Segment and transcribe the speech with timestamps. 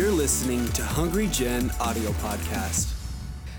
[0.00, 2.94] You're listening to Hungry Gen audio podcast.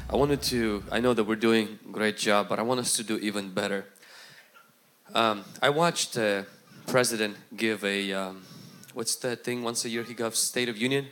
[0.10, 3.04] I wanted to, I know that we're doing great job, but I want us to
[3.04, 3.86] do even better.
[5.14, 6.42] Um, I watched uh,
[6.88, 8.42] President give a, um,
[8.96, 11.10] what's that thing once a year he gives State of Union?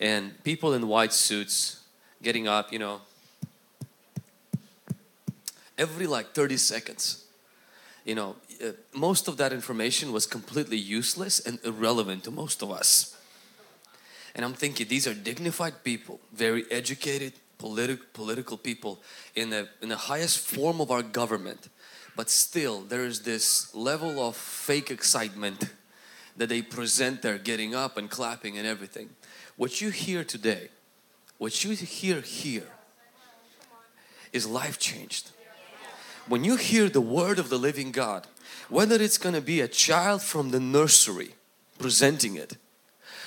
[0.00, 1.82] And people in white suits
[2.20, 3.02] getting up, you know,
[5.78, 7.24] every like 30 seconds.
[8.04, 12.72] You know, uh, most of that information was completely useless and irrelevant to most of
[12.72, 13.13] us.
[14.34, 19.00] And I'm thinking these are dignified people, very educated, politi- political people
[19.34, 21.68] in the, in the highest form of our government.
[22.16, 25.70] But still, there is this level of fake excitement
[26.36, 29.10] that they present there, getting up and clapping and everything.
[29.56, 30.68] What you hear today,
[31.38, 32.66] what you hear here,
[34.32, 35.30] is life changed.
[36.26, 38.26] When you hear the word of the living God,
[38.68, 41.34] whether it's going to be a child from the nursery
[41.78, 42.56] presenting it,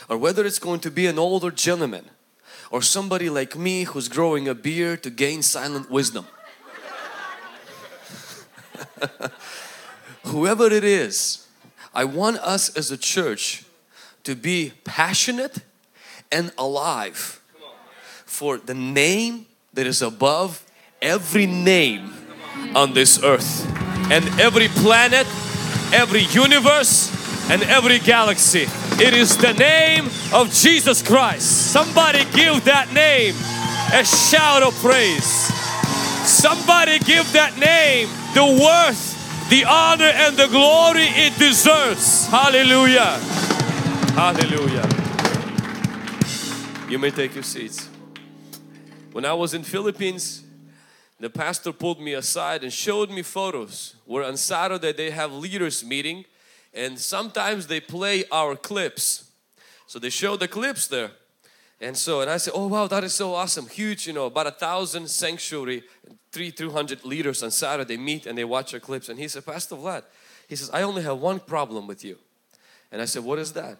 [0.10, 2.06] or whether it's going to be an older gentleman
[2.72, 6.28] or somebody like me who's growing a beard to gain silent wisdom.
[10.26, 11.48] Whoever it is,
[11.94, 13.64] I want us as a church
[14.24, 15.60] to be passionate
[16.32, 17.42] and alive
[18.26, 20.64] for the name that is above
[21.02, 22.14] every name
[22.76, 23.66] on this earth
[24.12, 25.26] and every planet,
[25.94, 27.12] every universe,
[27.50, 28.68] and every galaxy.
[29.00, 31.72] It is the name of Jesus Christ.
[31.72, 33.36] Somebody give that name
[33.94, 35.24] a shout of praise.
[36.26, 42.26] Somebody give that name the worth, the honor, and the glory it deserves.
[42.26, 43.20] Hallelujah.
[44.18, 44.90] Hallelujah.
[46.90, 47.90] You may take your seats.
[49.12, 50.44] When I was in Philippines,
[51.20, 55.86] the pastor pulled me aside and showed me photos where on Saturday they have leaders
[55.86, 56.26] meeting
[56.78, 59.32] and sometimes they play our clips.
[59.88, 61.12] So they show the clips there.
[61.82, 63.68] And so, and I said, oh wow, that is so awesome.
[63.68, 65.84] Huge, you know, about a thousand sanctuary,
[66.32, 69.10] three, 200 leaders on Saturday meet and they watch our clips.
[69.10, 70.04] And he said, Pastor Vlad,
[70.48, 72.18] he says, I only have one problem with you.
[72.92, 73.78] And I said, what is that?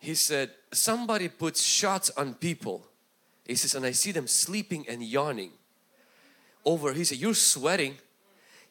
[0.00, 2.86] He said, somebody puts shots on people.
[3.44, 5.52] He says, and I see them sleeping and yawning
[6.64, 6.92] over.
[6.92, 7.96] He said, you're sweating.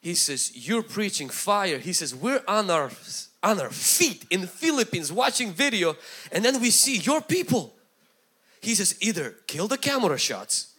[0.06, 1.78] He says, you're preaching fire.
[1.78, 2.92] He says, we're on our,
[3.42, 5.96] on our feet in the Philippines watching video
[6.30, 7.74] and then we see your people.
[8.60, 10.74] He says, either kill the camera shots,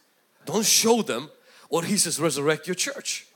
[0.46, 1.30] don't show them,
[1.68, 3.28] or he says, resurrect your church.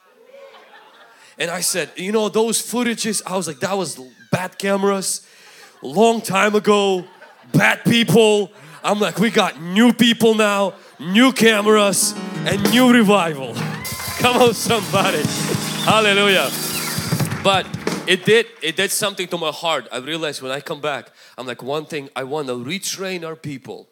[1.37, 3.99] And I said, you know, those footages, I was like, that was
[4.31, 5.27] bad cameras,
[5.81, 7.03] long time ago,
[7.51, 8.49] bad people.
[8.81, 12.15] I'm like, we got new people now, new cameras,
[12.45, 13.53] and new revival.
[14.19, 15.60] Come on, somebody.
[15.83, 16.51] Hallelujah.
[17.43, 17.65] But
[18.07, 19.87] it did, it did something to my heart.
[19.91, 21.09] I realized when I come back,
[21.39, 23.89] I'm like, one thing, I want to retrain our people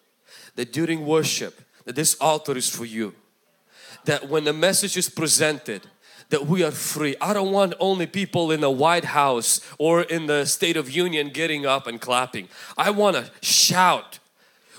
[0.55, 3.15] that during worship, that this altar is for you.
[4.05, 5.87] That when the message is presented,
[6.29, 7.15] that we are free.
[7.19, 11.29] I don't want only people in the White House or in the State of Union
[11.29, 12.49] getting up and clapping.
[12.77, 14.19] I want to shout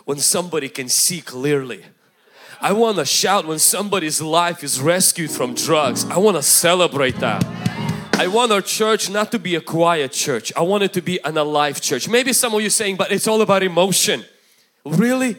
[0.05, 1.85] when somebody can see clearly.
[2.63, 6.05] I want to shout when somebody's life is rescued from drugs.
[6.05, 7.43] I want to celebrate that.
[8.19, 10.53] I want our church not to be a quiet church.
[10.55, 12.07] I want it to be an alive church.
[12.07, 14.27] Maybe some of you saying, but it's all about emotion.
[14.85, 15.39] Really?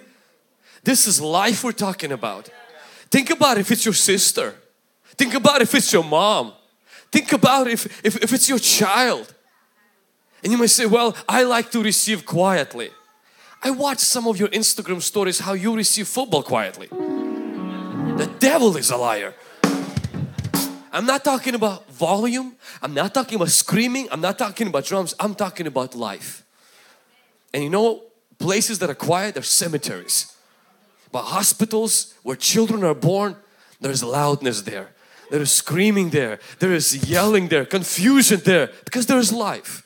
[0.84, 2.50] This is life we're talking about.
[3.12, 4.56] Think about if it's your sister.
[5.16, 6.54] Think about if it's your mom.
[7.12, 9.32] Think about if, if, if it's your child.
[10.44, 12.90] And you may say, well, I like to receive quietly.
[13.64, 16.88] I watch some of your Instagram stories how you receive football quietly.
[16.88, 19.36] The devil is a liar.
[20.92, 22.56] I'm not talking about volume.
[22.82, 24.08] I'm not talking about screaming.
[24.12, 25.14] I'm not talking about drums.
[25.20, 26.44] I'm talking about life.
[27.54, 28.02] And you know,
[28.40, 30.36] places that are quiet, they're cemeteries.
[31.12, 33.36] But hospitals where children are born,
[33.80, 34.90] there's loudness there.
[35.30, 36.40] There is screaming there.
[36.60, 39.84] There is yelling there, confusion there because there is life.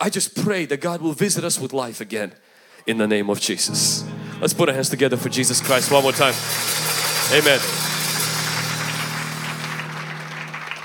[0.00, 2.32] I just pray that God will visit us with life again
[2.88, 4.02] in the name of Jesus.
[4.40, 6.34] Let's put our hands together for Jesus Christ one more time.
[7.32, 7.60] Amen.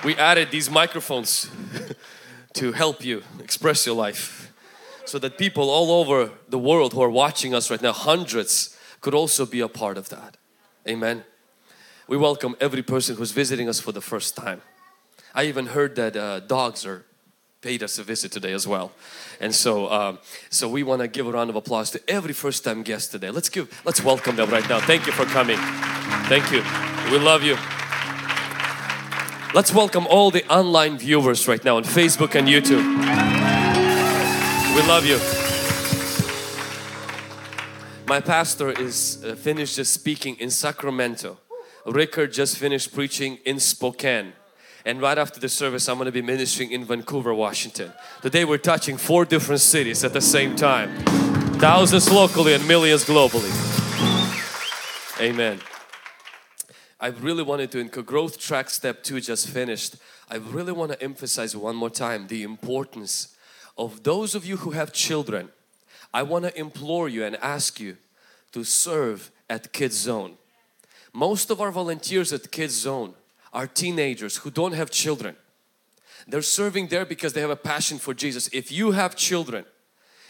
[0.03, 1.49] We added these microphones
[2.55, 4.51] to help you express your life
[5.05, 9.13] so that people all over the world who are watching us right now, hundreds, could
[9.13, 10.35] also be a part of that.
[10.85, 11.23] Amen.
[12.09, 14.61] We welcome every person who's visiting us for the first time.
[15.33, 17.05] I even heard that uh, dogs are
[17.63, 18.91] paid us a visit today as well,
[19.39, 20.19] and so um,
[20.49, 23.31] so we want to give a round of applause to every first time guest today.
[23.31, 24.79] Let's give let's welcome them right now.
[24.81, 25.57] Thank you for coming.
[26.27, 26.61] Thank you.
[27.09, 27.55] We love you.
[29.53, 32.83] Let's welcome all the online viewers right now on Facebook and YouTube.
[34.75, 35.19] We love you.
[38.07, 41.37] My pastor is uh, finished just speaking in Sacramento.
[41.85, 44.33] Rickard just finished preaching in Spokane.
[44.85, 47.93] And right after the service, I'm going to be ministering in Vancouver, Washington.
[48.21, 50.93] Today we're touching four different cities at the same time.
[51.57, 53.49] Thousands locally and millions globally.
[55.21, 55.59] Amen.
[56.99, 59.95] I really wanted to, in growth track step two just finished.
[60.29, 63.37] I really want to emphasize one more time the importance
[63.77, 65.49] of those of you who have children.
[66.13, 67.95] I want to implore you and ask you
[68.51, 70.33] to serve at Kids Zone.
[71.13, 73.13] Most of our volunteers at Kids Zone
[73.53, 75.35] are teenagers who don't have children.
[76.27, 78.49] They're serving there because they have a passion for Jesus.
[78.51, 79.65] If you have children,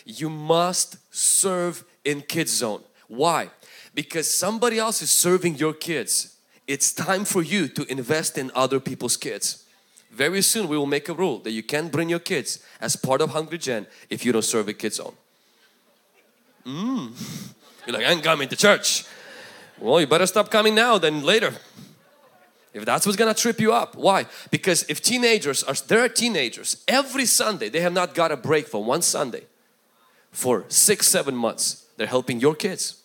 [0.05, 2.83] you must serve in Kids Zone.
[3.07, 3.49] Why?
[3.93, 6.33] Because somebody else is serving your kids
[6.67, 9.65] it's time for you to invest in other people's kids.
[10.11, 13.21] Very soon we will make a rule that you can't bring your kids as part
[13.21, 15.13] of Hungry Gen if you don't serve a kids zone.
[16.65, 17.11] Mm.
[17.85, 19.03] You're like, I ain't coming to church.
[19.77, 21.53] Well, you better stop coming now than later.
[22.73, 23.95] If that's what's gonna trip you up.
[23.95, 24.25] Why?
[24.49, 28.67] Because if teenagers are, there are teenagers, every Sunday they have not got a break
[28.67, 29.43] for one Sunday
[30.31, 31.85] for six, seven months.
[31.97, 33.03] They're helping your kids.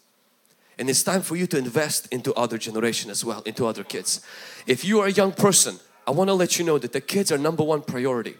[0.78, 4.24] And it's time for you to invest into other generation as well, into other kids.
[4.66, 7.30] If you are a young person, I want to let you know that the kids
[7.30, 8.36] are number one priority.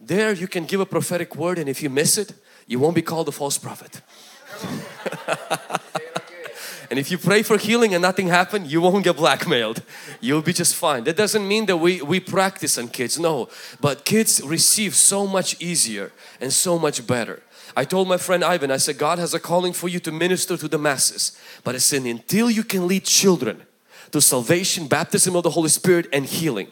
[0.00, 2.32] There you can give a prophetic word and if you miss it,
[2.66, 4.00] you won't be called a false prophet.
[6.90, 9.82] and if you pray for healing and nothing happened, you won't get blackmailed.
[10.20, 11.04] You'll be just fine.
[11.04, 13.48] That doesn't mean that we, we practice on kids, no.
[13.80, 17.42] But kids receive so much easier and so much better.
[17.76, 20.56] I told my friend Ivan, I said, God has a calling for you to minister
[20.56, 21.38] to the masses.
[21.64, 23.62] But I said, until you can lead children
[24.12, 26.68] to salvation, baptism of the Holy Spirit and healing,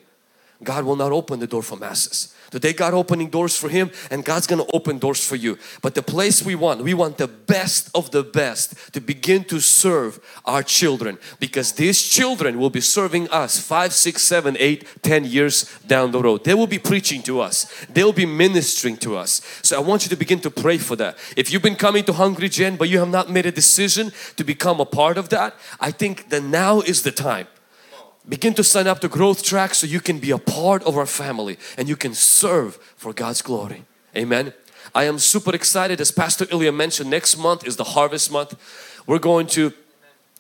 [0.65, 2.35] God will not open the door for masses.
[2.55, 5.59] Today God opening doors for him and God's gonna open doors for you.
[5.83, 9.59] But the place we want, we want the best of the best to begin to
[9.59, 15.25] serve our children because these children will be serving us five, six, seven, eight, ten
[15.25, 16.45] years down the road.
[16.45, 17.67] They will be preaching to us.
[17.87, 19.41] They'll be ministering to us.
[19.63, 21.19] So I want you to begin to pray for that.
[21.37, 24.45] If you've been coming to Hungry Gen but you have not made a decision to
[24.45, 27.49] become a part of that, I think that now is the time
[28.29, 31.07] Begin to sign up to growth track so you can be a part of our
[31.07, 33.85] family and you can serve for God's glory.
[34.17, 34.55] Amen.
[34.95, 38.55] I am super excited as Pastor Ilya mentioned next month is the harvest month.
[39.07, 39.73] We're going to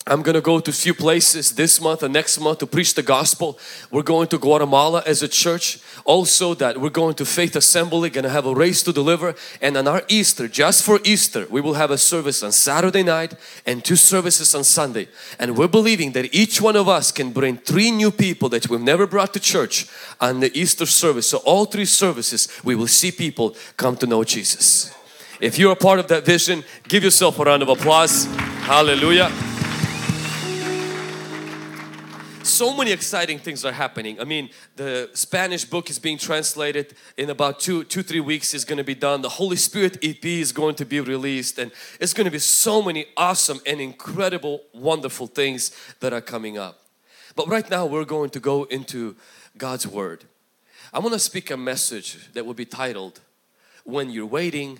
[0.06, 2.92] I'm going to go to a few places this month and next month to preach
[2.92, 3.58] the gospel.
[3.90, 5.78] We're going to Guatemala as a church.
[6.04, 9.34] Also that we're going to Faith Assembly, going to have a race to deliver.
[9.62, 13.34] And on our Easter, just for Easter, we will have a service on Saturday night
[13.64, 15.08] and two services on Sunday.
[15.38, 18.82] And we're believing that each one of us can bring three new people that we've
[18.82, 19.86] never brought to church
[20.20, 21.30] on the Easter service.
[21.30, 24.94] So all three services, we will see people come to know Jesus.
[25.40, 28.26] If you're a part of that vision, give yourself a round of applause.
[28.66, 29.53] Hallelujah
[32.44, 34.20] so many exciting things are happening.
[34.20, 38.64] I mean, the Spanish book is being translated in about two, two, three weeks is
[38.64, 39.22] going to be done.
[39.22, 42.82] The Holy Spirit EP is going to be released and it's going to be so
[42.82, 45.70] many awesome and incredible, wonderful things
[46.00, 46.80] that are coming up.
[47.34, 49.16] But right now we're going to go into
[49.56, 50.24] God's Word.
[50.92, 53.20] I want to speak a message that will be titled,
[53.84, 54.78] When You're Waiting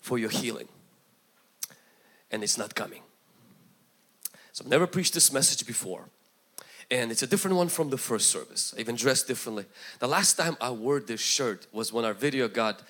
[0.00, 0.68] for Your Healing
[2.30, 3.02] and It's Not Coming.
[4.52, 6.08] So I've never preached this message before
[6.90, 8.74] and it's a different one from the first service.
[8.76, 9.64] I even dressed differently.
[9.98, 12.82] The last time I wore this shirt was when our video got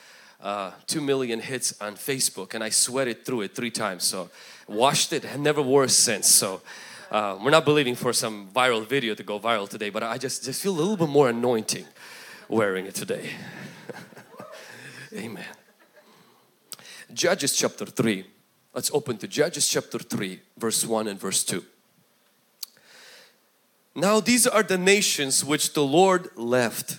[0.43, 4.05] uh, 2 million hits on Facebook and I sweated through it three times.
[4.05, 4.31] So
[4.67, 6.29] washed it and never wore it since.
[6.29, 6.63] So
[7.11, 10.45] uh, we're not believing for some viral video to go viral today, but I just,
[10.45, 11.85] just feel a little bit more anointing
[12.49, 13.31] wearing it today.
[15.15, 15.45] Amen.
[17.13, 18.25] Judges chapter 3.
[18.75, 21.63] Let's open to Judges chapter 3 verse 1 and verse 2.
[23.95, 26.99] Now these are the nations which the Lord left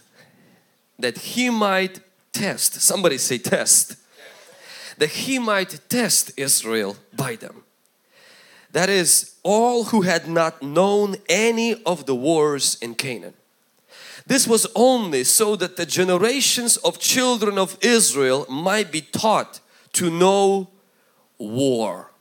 [1.00, 2.00] that He might
[2.32, 2.82] test.
[2.82, 3.96] Somebody say test.
[4.98, 7.64] That He might test Israel by them.
[8.72, 13.34] That is all who had not known any of the wars in Canaan.
[14.26, 19.60] This was only so that the generations of children of Israel might be taught
[19.94, 20.70] to know
[21.38, 22.12] war.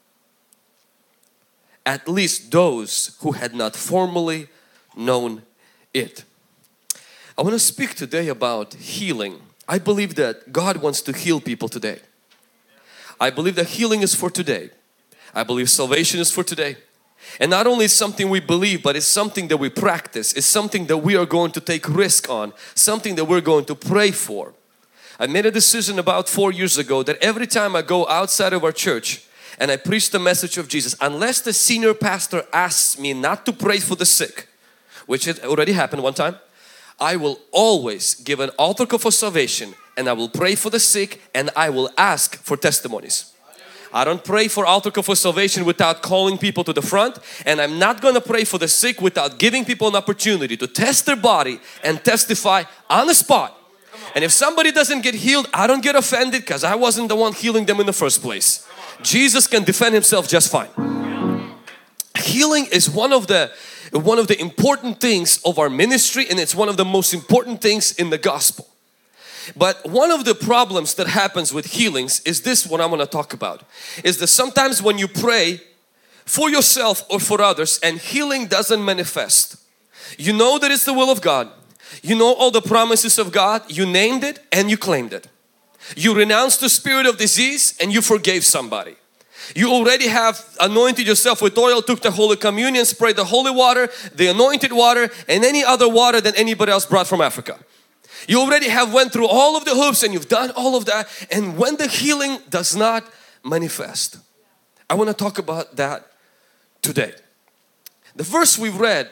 [1.87, 4.49] At least those who had not formally
[4.97, 5.43] known
[5.93, 6.25] it.
[7.37, 9.41] I want to speak today about healing.
[9.69, 12.01] I believe that God wants to heal people today.
[13.21, 14.71] I believe that healing is for today.
[15.35, 16.77] I believe salvation is for today.
[17.41, 20.33] And not only is something we believe, but it's something that we practice.
[20.33, 22.53] It's something that we are going to take risk on.
[22.75, 24.55] Something that we're going to pray for.
[25.19, 28.65] I made a decision about four years ago that every time I go outside of
[28.65, 29.25] our church
[29.59, 33.53] and I preach the message of Jesus, unless the senior pastor asks me not to
[33.53, 34.49] pray for the sick,
[35.13, 36.37] which had already happened one time,
[36.99, 40.81] I will always give an altar call for salvation and I will pray for the
[40.81, 43.31] sick and I will ask for testimonies.
[43.93, 47.61] I don't pray for altar call for salvation without calling people to the front and
[47.61, 51.05] I'm not going to pray for the sick without giving people an opportunity to test
[51.05, 53.55] their body and testify on the spot.
[54.15, 57.35] And if somebody doesn't get healed, I don't get offended because I wasn't the one
[57.35, 58.67] healing them in the first place.
[59.03, 60.71] Jesus can defend himself just fine.
[62.23, 63.53] Healing is one of the
[63.93, 67.61] one of the important things of our ministry and it's one of the most important
[67.61, 68.69] things in the gospel.
[69.57, 73.07] But one of the problems that happens with healings is this what I'm going to
[73.07, 73.65] talk about.
[74.05, 75.61] Is that sometimes when you pray
[76.25, 79.57] for yourself or for others and healing doesn't manifest.
[80.19, 81.51] You know that it's the will of God.
[82.03, 83.63] You know all the promises of God.
[83.71, 85.29] You named it and you claimed it.
[85.97, 88.97] You renounced the spirit of disease and you forgave somebody.
[89.55, 93.91] You already have anointed yourself with oil, took the Holy Communion, sprayed the holy water,
[94.15, 97.59] the anointed water and any other water than anybody else brought from Africa.
[98.29, 101.09] You already have went through all of the hoops and you've done all of that
[101.31, 103.05] and when the healing does not
[103.45, 104.19] manifest.
[104.89, 106.07] I want to talk about that
[106.83, 107.13] today.
[108.15, 109.11] The verse we read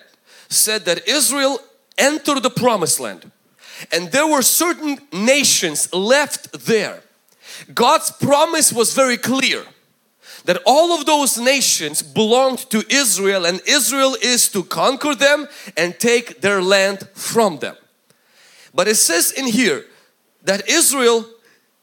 [0.48, 1.58] said that Israel
[1.98, 3.30] entered the promised land
[3.92, 7.02] and there were certain nations left there.
[7.74, 9.64] God's promise was very clear
[10.44, 15.98] that all of those nations belonged to Israel and Israel is to conquer them and
[15.98, 17.76] take their land from them.
[18.74, 19.84] But it says in here
[20.44, 21.26] that Israel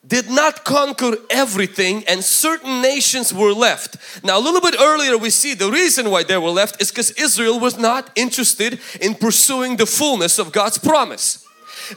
[0.05, 3.97] did not conquer everything and certain nations were left.
[4.23, 7.11] Now a little bit earlier we see the reason why they were left is because
[7.11, 11.46] Israel was not interested in pursuing the fullness of God's promise.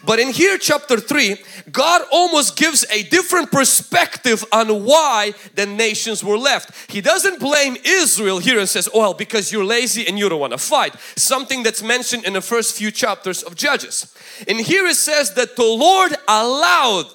[0.04, 1.36] But in here chapter 3
[1.70, 6.90] God almost gives a different perspective on why the nations were left.
[6.90, 10.52] He doesn't blame Israel here and says well because you're lazy and you don't want
[10.52, 10.94] to fight.
[11.16, 14.14] Something that's mentioned in the first few chapters of Judges.
[14.48, 17.06] And here it says that the Lord allowed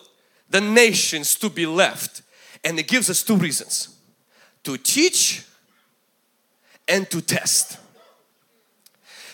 [0.50, 2.22] the nations to be left
[2.64, 3.90] and it gives us two reasons.
[4.64, 5.46] To teach
[6.88, 7.78] and to test.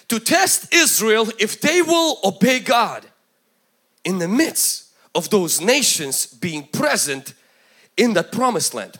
[0.09, 3.05] To test Israel if they will obey God
[4.03, 7.33] in the midst of those nations being present
[7.97, 8.97] in that promised land.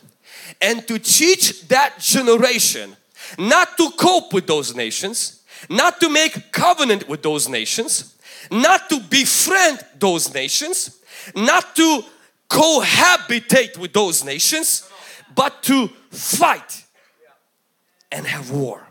[0.60, 2.96] And to teach that generation
[3.38, 8.16] not to cope with those nations not to make covenant with those nations
[8.50, 10.98] not to befriend those nations
[11.34, 12.02] not to
[12.48, 14.88] cohabitate with those nations
[15.34, 16.84] but to fight
[18.10, 18.86] and have war.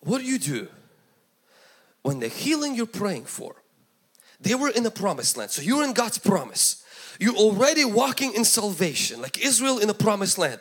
[0.00, 0.68] What do you do
[2.08, 3.54] when the healing you're praying for,
[4.40, 5.50] they were in the promised land.
[5.50, 6.82] So you're in God's promise.
[7.20, 10.60] You're already walking in salvation like Israel in the promised land.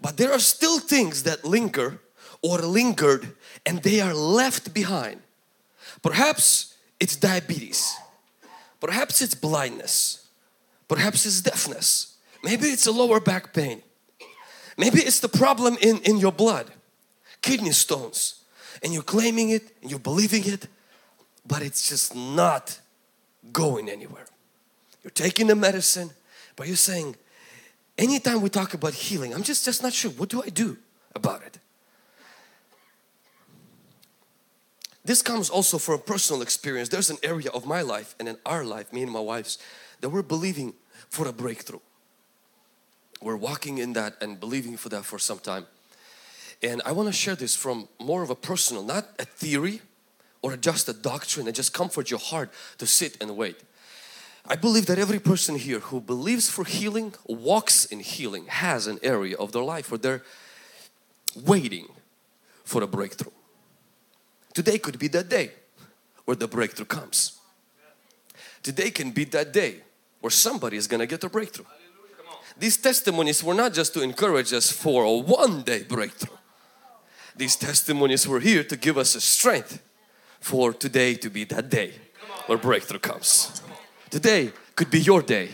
[0.00, 2.00] But there are still things that linger
[2.42, 5.20] or lingered and they are left behind.
[6.02, 7.94] Perhaps it's diabetes.
[8.80, 10.26] Perhaps it's blindness.
[10.88, 12.16] Perhaps it's deafness.
[12.42, 13.80] Maybe it's a lower back pain.
[14.76, 16.72] Maybe it's the problem in, in your blood,
[17.42, 18.42] kidney stones.
[18.82, 20.66] And you're claiming it and you're believing it
[21.46, 22.78] but it's just not
[23.52, 24.26] going anywhere.
[25.02, 26.10] You're taking the medicine,
[26.56, 27.16] but you're saying,
[27.96, 30.10] anytime we talk about healing, I'm just, just not sure.
[30.12, 30.76] What do I do
[31.14, 31.58] about it?
[35.04, 36.90] This comes also from a personal experience.
[36.90, 39.58] There's an area of my life and in our life, me and my wife's,
[40.00, 40.74] that we're believing
[41.08, 41.80] for a breakthrough.
[43.22, 45.66] We're walking in that and believing for that for some time.
[46.62, 49.80] And I want to share this from more of a personal, not a theory,
[50.42, 53.56] or just a doctrine and just comfort your heart to sit and wait.
[54.46, 58.98] I believe that every person here who believes for healing, walks in healing, has an
[59.02, 60.22] area of their life where they're
[61.44, 61.88] waiting
[62.64, 63.32] for a breakthrough.
[64.54, 65.52] Today could be that day
[66.24, 67.38] where the breakthrough comes.
[68.62, 69.82] Today can be that day
[70.20, 71.66] where somebody is going to get a breakthrough.
[72.58, 76.36] These testimonies were not just to encourage us for a one day breakthrough.
[77.36, 79.80] These testimonies were here to give us a strength
[80.40, 81.92] for today to be that day
[82.46, 83.62] where breakthrough comes.
[84.10, 85.50] Today could be your day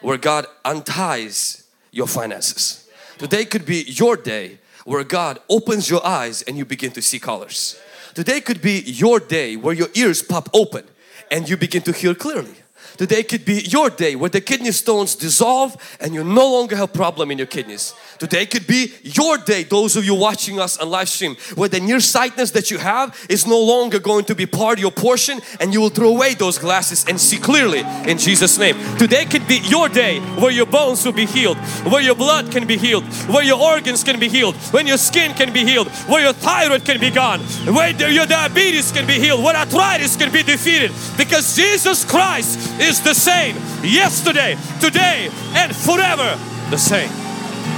[0.00, 2.88] where God unties your finances.
[3.18, 7.18] Today could be your day where God opens your eyes and you begin to see
[7.18, 7.78] colors.
[8.14, 10.84] Today could be your day where your ears pop open
[11.30, 12.54] and you begin to hear clearly.
[12.96, 16.92] Today could be your day where the kidney stones dissolve and you no longer have
[16.92, 17.94] problem in your kidneys.
[18.18, 21.80] Today could be your day, those of you watching us on live stream, where the
[21.80, 25.72] nearsightedness that you have is no longer going to be part of your portion and
[25.72, 28.76] you will throw away those glasses and see clearly in Jesus name.
[28.98, 31.56] Today could be your day where your bones will be healed,
[31.86, 35.32] where your blood can be healed, where your organs can be healed, when your skin
[35.32, 39.42] can be healed, where your thyroid can be gone, where your diabetes can be healed,
[39.42, 43.54] where arthritis can be defeated because Jesus Christ is the same
[43.84, 46.36] yesterday, today and forever
[46.70, 47.10] the same.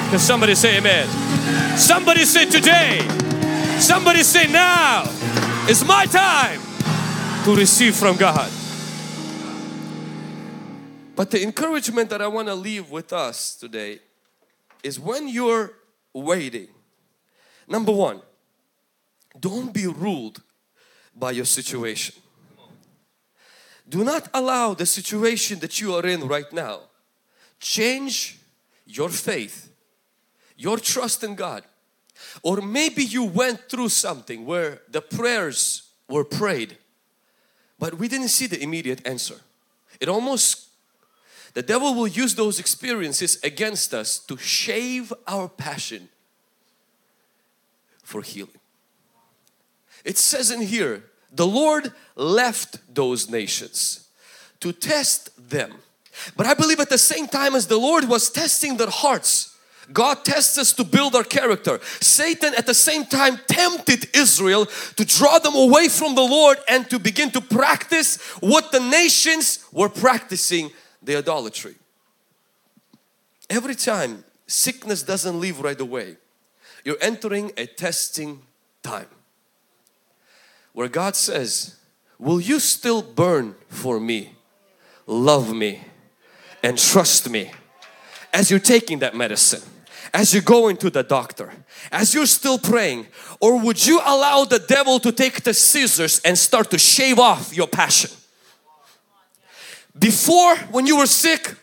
[0.08, 1.06] Can somebody say amen?
[1.76, 3.00] Somebody say today.
[3.78, 5.04] Somebody say now.
[5.68, 6.60] It's my time
[7.44, 8.50] to receive from God.
[11.14, 14.00] But the encouragement that I want to leave with us today
[14.82, 15.72] is when you're
[16.14, 16.68] waiting,
[17.68, 18.22] number one,
[19.38, 20.42] don't be ruled
[21.14, 22.14] by your situation.
[23.88, 26.80] Do not allow the situation that you are in right now
[27.60, 28.38] change
[28.86, 29.72] your faith
[30.62, 31.64] your trust in God.
[32.42, 36.78] Or maybe you went through something where the prayers were prayed,
[37.78, 39.40] but we didn't see the immediate answer.
[40.00, 40.68] It almost,
[41.54, 46.08] the devil will use those experiences against us to shave our passion
[48.04, 48.60] for healing.
[50.04, 54.08] It says in here, the Lord left those nations
[54.60, 55.72] to test them.
[56.36, 59.56] But I believe at the same time as the Lord was testing their hearts,
[59.92, 61.80] God tests us to build our character.
[62.00, 66.88] Satan at the same time tempted Israel to draw them away from the Lord and
[66.90, 70.70] to begin to practice what the nations were practicing
[71.02, 71.74] the idolatry.
[73.50, 76.16] Every time sickness doesn't leave right away,
[76.84, 78.42] you're entering a testing
[78.82, 79.08] time
[80.72, 81.76] where God says,
[82.18, 84.34] Will you still burn for me,
[85.06, 85.82] love me,
[86.62, 87.50] and trust me
[88.32, 89.62] as you're taking that medicine?
[90.14, 91.50] as you go into the doctor,
[91.90, 93.06] as you're still praying,
[93.40, 97.56] or would you allow the devil to take the scissors and start to shave off
[97.56, 98.10] your passion?
[99.98, 101.54] Before, when you were sick,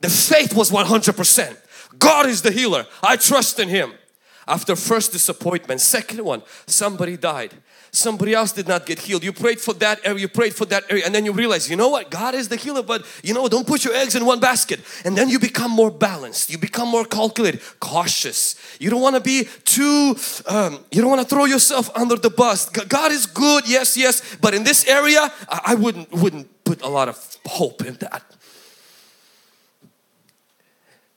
[0.00, 1.56] the faith was 100%.
[1.98, 2.86] God is the healer.
[3.02, 3.92] I trust in Him.
[4.46, 7.54] After first disappointment, second one, somebody died
[7.90, 9.24] somebody else did not get healed.
[9.24, 11.76] You prayed for that area, you prayed for that area, and then you realize, you
[11.76, 14.40] know what, God is the healer, but you know, don't put your eggs in one
[14.40, 14.80] basket.
[15.04, 18.56] And then you become more balanced, you become more calculated, cautious.
[18.78, 22.30] You don't want to be too, um, you don't want to throw yourself under the
[22.30, 22.68] bus.
[22.68, 27.08] God is good, yes, yes, but in this area, I wouldn't, wouldn't put a lot
[27.08, 28.22] of hope in that.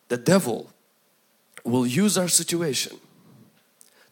[0.09, 0.71] The devil
[1.63, 2.97] will use our situation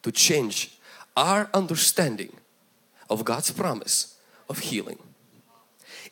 [0.02, 0.78] to change
[1.16, 2.37] our understanding
[3.08, 4.16] of God's promise
[4.48, 4.98] of healing.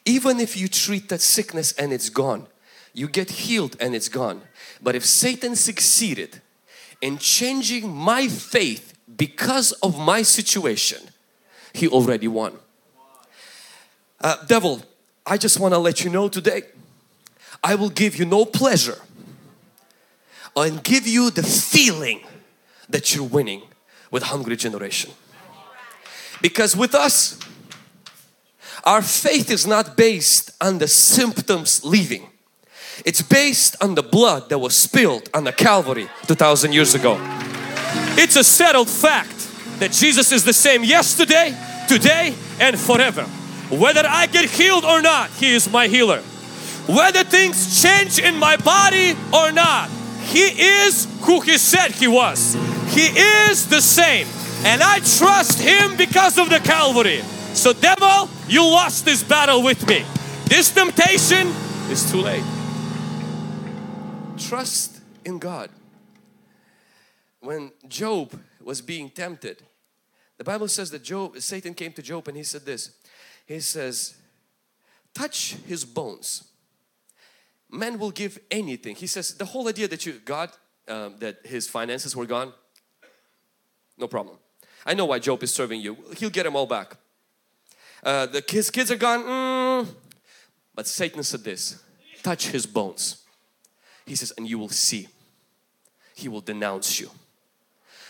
[0.05, 2.47] Even if you treat that sickness and it's gone,
[2.93, 4.43] you get healed and it's gone.
[4.83, 6.41] But if Satan succeeded
[7.01, 11.01] in changing my faith because of my situation,
[11.73, 12.59] he already won.
[14.21, 14.83] Uh, devil,
[15.27, 16.63] I just want to let you know today,
[17.63, 18.99] I will give you no pleasure
[20.55, 22.21] and give you the feeling
[22.89, 23.63] that you're winning
[24.11, 25.11] with hungry generation.
[26.41, 27.39] Because with us,
[28.85, 32.29] our faith is not based on the symptoms leaving.
[33.05, 37.19] It's based on the blood that was spilled on the Calvary 2000 years ago.
[38.19, 39.49] It's a settled fact
[39.81, 41.55] that Jesus is the same yesterday,
[41.89, 43.25] today and forever.
[43.71, 46.21] Whether I get healed or not, He is my healer.
[46.87, 49.91] Whether things change in my body or not,
[50.23, 52.55] He is who He said He was.
[52.89, 53.07] He
[53.49, 54.29] is the same
[54.65, 57.23] and I trust Him because of the Calvary.
[57.55, 60.05] So devil, you lost this battle with me.
[60.45, 61.49] This temptation
[61.91, 62.45] is too late.
[64.39, 65.71] Trust in God.
[67.41, 69.63] When Job was being tempted,
[70.39, 72.91] the Bible says that Job, Satan came to Job and he said this.
[73.47, 74.17] He says,
[75.15, 76.45] touch his bones.
[77.71, 78.97] Man will give anything.
[78.97, 80.51] He says the whole idea that you God
[80.89, 82.53] um, that his finances were gone,
[83.99, 84.39] no problem.
[84.87, 85.97] I know why Job is serving you.
[86.17, 86.97] He'll get them all back.
[88.03, 89.25] Uh, the kids, kids are gone.
[89.25, 89.89] Mm.
[90.75, 91.83] But Satan said this,
[92.23, 93.25] touch his bones.
[94.07, 95.09] He says, and you will see.
[96.15, 97.11] He will denounce you.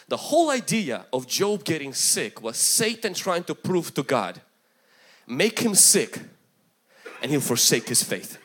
[0.08, 4.40] The whole idea of Job getting sick was Satan trying to prove to God,
[5.26, 6.20] make him sick
[7.22, 8.38] and he'll forsake his faith.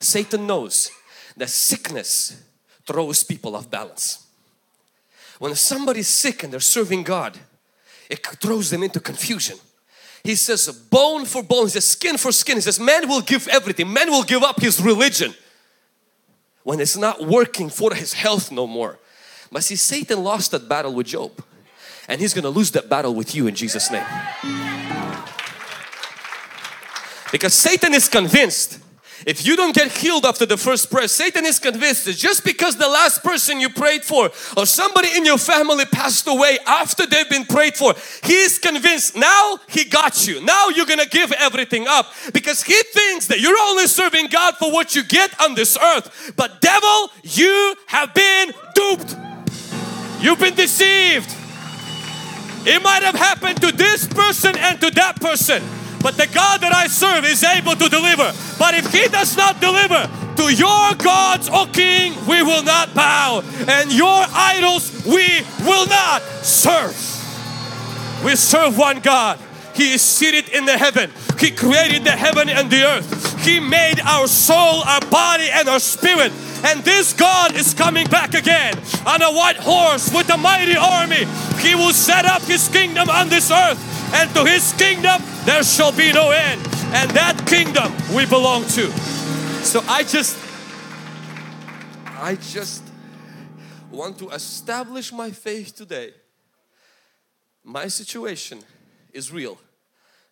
[0.00, 0.90] Satan knows
[1.36, 2.42] that sickness
[2.86, 4.23] throws people off balance.
[5.38, 7.38] When somebody's sick and they're serving God,
[8.08, 9.56] it throws them into confusion.
[10.22, 12.56] He says bone for bone, he says skin for skin.
[12.56, 13.92] He says man will give everything.
[13.92, 15.34] Man will give up his religion
[16.62, 18.98] when it's not working for his health no more.
[19.52, 21.32] But see, Satan lost that battle with Job
[22.08, 24.04] and he's to lose that battle with you in Jesus' name.
[27.32, 28.78] Because Satan is convinced
[29.26, 32.76] if you don't get healed after the first prayer, Satan is convinced that just because
[32.76, 37.28] the last person you prayed for or somebody in your family passed away after they've
[37.28, 40.44] been prayed for, he is convinced now he got you.
[40.44, 44.72] Now you're gonna give everything up because he thinks that you're only serving God for
[44.72, 46.32] what you get on this earth.
[46.36, 49.16] But devil, you have been duped.
[50.20, 51.34] You've been deceived.
[52.66, 55.62] It might have happened to this person and to that person.
[56.04, 58.30] But the God that I serve is able to deliver.
[58.58, 60.04] But if He does not deliver,
[60.36, 66.20] to your gods, O King, we will not bow, and your idols we will not
[66.44, 66.92] serve.
[68.22, 69.40] We serve one God.
[69.74, 71.10] He is seated in the heaven.
[71.38, 73.42] He created the heaven and the earth.
[73.42, 76.32] He made our soul, our body, and our spirit.
[76.64, 81.24] And this God is coming back again on a white horse with a mighty army.
[81.60, 85.92] He will set up His kingdom on this earth and to his kingdom there shall
[85.92, 86.60] be no end.
[86.94, 88.90] And that kingdom we belong to.
[89.62, 90.38] So I just,
[92.06, 92.82] I just
[93.90, 96.12] want to establish my faith today.
[97.64, 98.60] My situation
[99.12, 99.58] is real.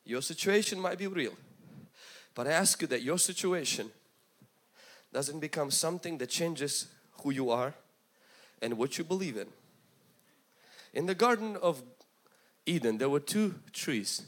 [0.05, 1.33] Your situation might be real.
[2.35, 3.90] But I ask you that your situation
[5.12, 6.87] doesn't become something that changes
[7.23, 7.75] who you are
[8.61, 9.49] and what you believe in.
[10.95, 11.92] In the Garden of
[12.66, 14.22] Eden, there were two trees.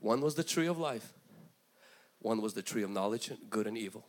[0.00, 1.12] One was the tree of life,
[2.20, 4.04] one was the tree of knowledge, good and evil.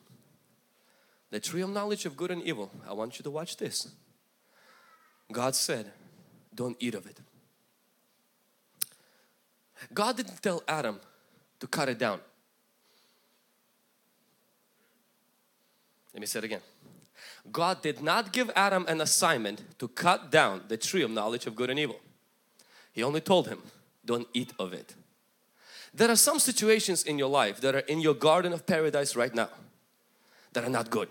[1.30, 3.88] The tree of knowledge of good and evil, I want you to watch this.
[5.32, 5.92] God said,
[6.54, 7.20] Don't eat of it.
[9.94, 11.00] God didn't tell Adam
[11.60, 12.20] to cut it down.
[16.14, 16.62] Let me say it again.
[17.52, 21.56] God did not give Adam an assignment to cut down the tree of knowledge of
[21.56, 22.00] good and evil.
[22.94, 23.62] He only told him,
[24.06, 24.96] don't eat of it.
[25.94, 29.34] There are some situations in your life that are in your garden of paradise right
[29.34, 29.50] now
[30.54, 31.10] that are not good.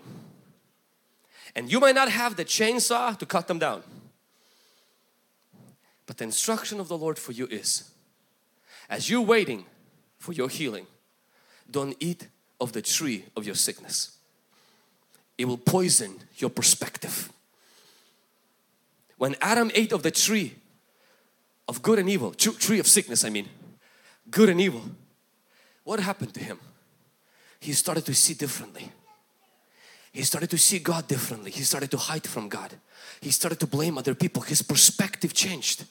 [1.55, 3.83] And you might not have the chainsaw to cut them down.
[6.05, 7.91] But the instruction of the Lord for you is
[8.89, 9.65] as you're waiting
[10.17, 10.87] for your healing,
[11.69, 12.27] don't eat
[12.59, 14.17] of the tree of your sickness.
[15.37, 17.31] It will poison your perspective.
[19.17, 20.55] When Adam ate of the tree
[21.73, 23.49] of good and evil, tree of sickness I mean,
[24.29, 24.83] good and evil.
[25.83, 26.59] What happened to him?
[27.59, 28.91] He started to see differently.
[30.11, 31.49] He started to see God differently.
[31.49, 32.75] He started to hide from God.
[33.21, 34.43] He started to blame other people.
[34.43, 35.85] His perspective changed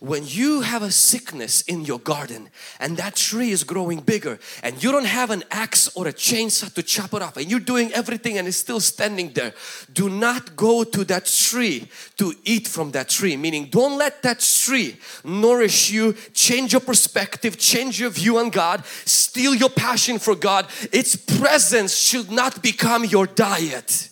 [0.00, 2.48] when you have a sickness in your garden
[2.80, 6.72] and that tree is growing bigger and you don't have an axe or a chainsaw
[6.72, 9.52] to chop it off and you're doing everything and it's still standing there
[9.92, 13.36] do not go to that tree to eat from that tree.
[13.36, 18.84] Meaning don't let that tree nourish you change your perspective change your view on God
[19.04, 20.66] steal your passion for God.
[20.92, 24.10] Its presence should not become your diet.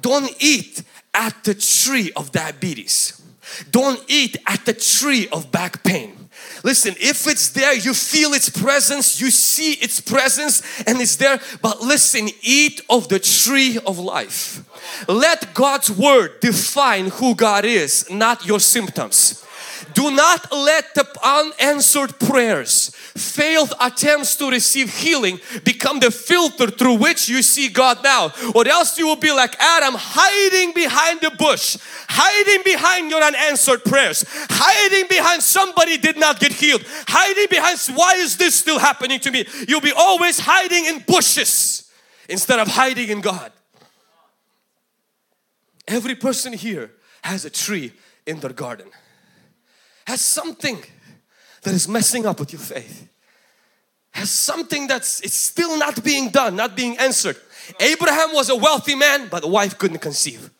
[0.00, 3.23] Don't eat at the tree of diabetes
[3.70, 6.24] don't eat at the tree of back pain.
[6.62, 11.38] Listen, if it's there, you feel its presence, you see its presence and it's there.
[11.60, 14.64] But listen, eat of the tree of life.
[15.08, 19.43] Let God's word define who God is, not your symptoms.
[19.94, 26.96] Do not let the unanswered prayers, failed attempts to receive healing become the filter through
[26.96, 28.32] which you see God now.
[28.54, 31.76] Or else you will be like Adam hiding behind the bush,
[32.08, 38.14] hiding behind your unanswered prayers, hiding behind somebody did not get healed, hiding behind why
[38.14, 39.46] is this still happening to me?
[39.68, 41.90] You'll be always hiding in bushes
[42.28, 43.52] instead of hiding in God.
[45.86, 46.90] Every person here
[47.22, 47.92] has a tree
[48.26, 48.88] in their garden
[50.06, 50.78] has something
[51.62, 53.08] that is messing up with your faith.
[54.12, 57.36] Has something that's it's still not being done not being answered.
[57.80, 60.50] Abraham was a wealthy man but the wife couldn't conceive.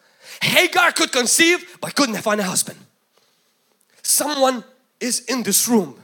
[0.42, 2.78] Hagar could conceive but couldn't find a husband.
[4.02, 4.64] Someone
[4.98, 6.00] is in this room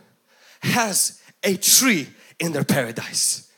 [0.63, 3.50] has a tree in their paradise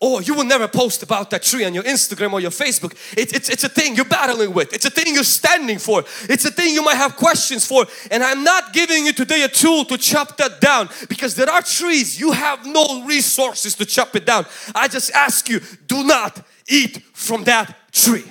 [0.00, 2.92] Oh, you will never post about that tree on your Instagram or your Facebook.
[3.18, 4.72] It, it's, it's a thing you're battling with.
[4.72, 6.04] It's a thing you're standing for.
[6.28, 7.84] It's a thing you might have questions for.
[8.12, 11.62] And I'm not giving you today a tool to chop that down because there are
[11.62, 14.46] trees you have no resources to chop it down.
[14.72, 18.24] I just ask you, do not eat from that tree.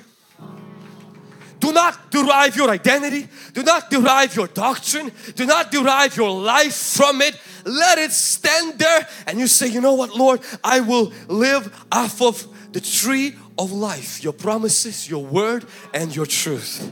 [1.67, 3.27] Do not derive your identity.
[3.51, 5.11] Do not derive your doctrine.
[5.35, 7.37] Do not derive your life from it.
[7.65, 12.21] Let it stand there and you say, you know what, Lord, I will live off
[12.21, 16.89] of the tree of life, your promises, your word, and your truth.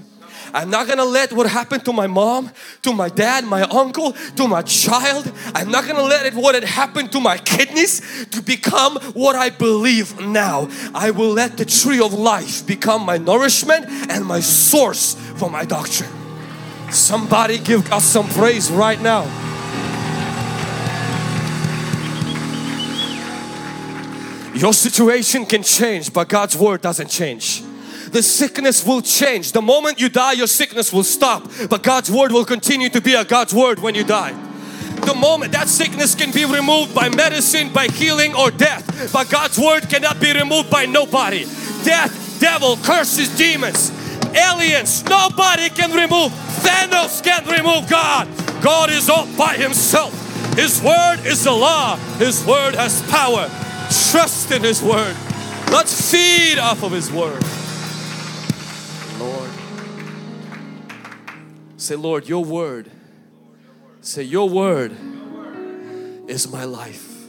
[0.54, 2.52] I'm not gonna let what happened to my mom,
[2.84, 6.64] to my dad, my uncle, to my child, I'm not gonna let it what had
[6.64, 10.70] happened to my kidneys to become what I believe now.
[10.94, 15.66] I will let the tree of life become my nourishment and my source for my
[15.66, 16.12] doctrine.
[16.92, 19.24] Somebody give us some praise right now.
[24.54, 27.65] Your situation can change, but God's word doesn't change
[28.16, 29.52] the sickness will change.
[29.52, 31.44] The moment you die, your sickness will stop.
[31.70, 34.32] But God's word will continue to be a God's word when you die.
[35.06, 39.12] The moment that sickness can be removed by medicine, by healing or death.
[39.12, 41.44] But God's word cannot be removed by nobody.
[41.84, 43.92] Death, devil, curses, demons,
[44.34, 46.32] aliens, nobody can remove.
[46.64, 48.30] Thanos can't remove God.
[48.64, 50.14] God is all by himself.
[50.56, 51.98] His word is the law.
[52.18, 53.50] His word has power.
[54.12, 55.18] Trust in His word.
[55.70, 57.44] Let's feed off of His word.
[61.86, 62.90] Say, Lord, your word.
[64.02, 64.92] Say, your word
[66.28, 67.28] is my life.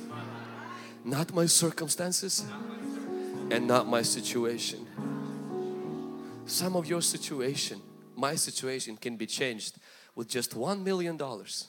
[1.05, 2.42] Not my circumstances
[3.51, 4.87] and not my situation.
[6.47, 7.83] Some of your situation,
[8.16, 9.77] my situation can be changed
[10.14, 11.66] with just one million dollars.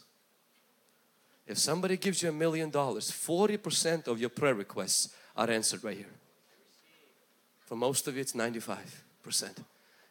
[1.46, 5.98] If somebody gives you a million dollars, 40% of your prayer requests are answered right
[5.98, 6.16] here.
[7.66, 8.78] For most of you, it's 95%.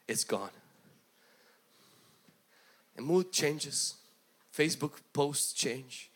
[0.07, 0.51] It's gone.
[3.05, 3.95] Mood changes.
[4.57, 6.11] Facebook posts change.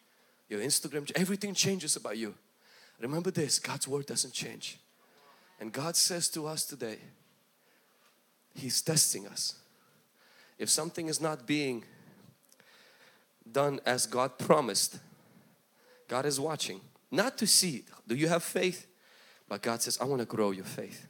[0.48, 2.34] Your Instagram, everything changes about you.
[3.00, 4.78] Remember this, God's word doesn't change.
[5.60, 6.98] And God says to us today,
[8.54, 9.54] He's testing us.
[10.58, 11.84] If something is not being
[13.50, 14.98] done as God promised,
[16.08, 16.80] God is watching.
[17.10, 18.86] Not to see, do you have faith?
[19.48, 21.06] But God says, I want to grow your faith.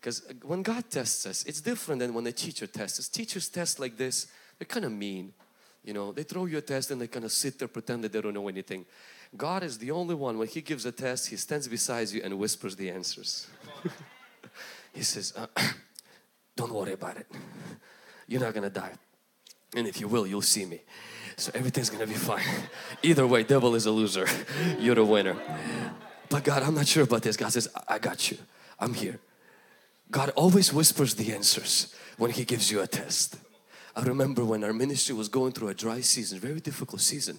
[0.00, 3.08] Because when God tests us, it's different than when a teacher tests us.
[3.08, 4.26] Teachers test like this,
[4.58, 5.32] they're kind of mean.
[5.84, 8.12] You know, they throw you a test and they kind of sit there, pretend that
[8.12, 8.84] they don't know anything.
[9.36, 12.38] God is the only one, when He gives a test, He stands beside you and
[12.38, 13.46] whispers the answers.
[14.92, 15.46] he says, uh,
[16.56, 17.26] Don't worry about it.
[18.26, 18.92] You're not gonna die.
[19.76, 20.80] And if you will, you'll see me.
[21.36, 22.44] So everything's gonna be fine.
[23.02, 24.26] Either way, devil is a loser.
[24.78, 25.36] You're the winner.
[26.30, 27.36] But God, I'm not sure about this.
[27.36, 28.38] God says, I got you.
[28.80, 29.20] I'm here.
[30.10, 33.36] God always whispers the answers when He gives you a test.
[33.96, 37.38] I remember when our ministry was going through a dry season, very difficult season.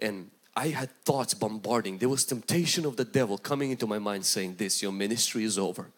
[0.00, 1.98] And I had thoughts bombarding.
[1.98, 5.58] There was temptation of the devil coming into my mind saying this, your ministry is
[5.58, 5.90] over.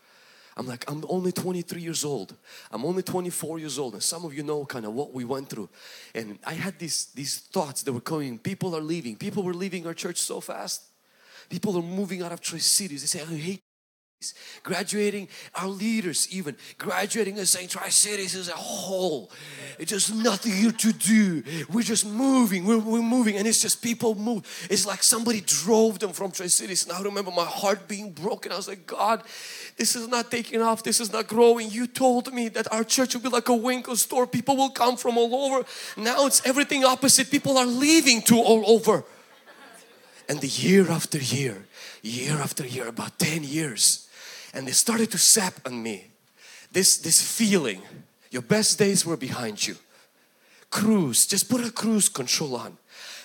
[0.57, 2.35] I'm like, I'm only 23 years old.
[2.71, 3.95] I'm only 24 years old.
[3.95, 5.69] And some of you know kind of what we went through.
[6.15, 8.39] And I had these, these thoughts that were coming.
[8.39, 9.17] People are leaving.
[9.17, 10.85] People were leaving our church so fast.
[11.51, 13.03] People are moving out of Tri-Cities.
[13.03, 13.63] They say, I hate
[14.63, 19.31] graduating our leaders even graduating and saying tri-cities as a whole.
[19.79, 21.43] It's just nothing here to do.
[21.73, 22.65] We're just moving.
[22.65, 23.37] We're, we're moving.
[23.37, 24.45] And it's just people move.
[24.71, 28.53] It's like somebody drove them from tri-cities and i remember my heart being broken.
[28.53, 29.23] I was like god
[29.77, 30.83] this is not taking off.
[30.83, 31.71] This is not growing.
[31.71, 34.27] You told me that our church will be like a winkle store.
[34.27, 35.67] People will come from all over.
[35.97, 37.31] Now it's everything opposite.
[37.31, 39.05] People are leaving to all over.
[40.29, 41.67] And the year after year
[42.03, 44.04] year after year about 10 years
[44.55, 46.11] and they started to sap on me.
[46.73, 47.83] This, this feeling,
[48.31, 49.77] your best days were behind you.
[50.71, 52.77] Cruise, just put a cruise control on.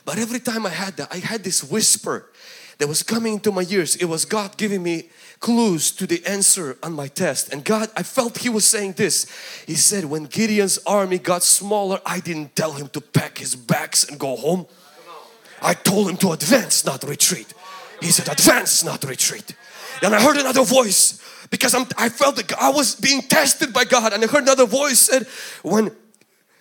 [0.05, 2.29] But every time I had that, I had this whisper
[2.77, 3.95] that was coming into my ears.
[3.95, 7.51] It was God giving me clues to the answer on my test.
[7.51, 9.27] And God, I felt He was saying this.
[9.67, 14.07] He said, when Gideon's army got smaller, I didn't tell him to pack his bags
[14.07, 14.67] and go home.
[15.61, 17.53] I told him to advance, not retreat.
[17.99, 19.55] He said, advance, not retreat.
[20.01, 23.85] And I heard another voice because I'm, I felt that I was being tested by
[23.85, 24.13] God.
[24.13, 25.27] And I heard another voice said,
[25.63, 25.91] when,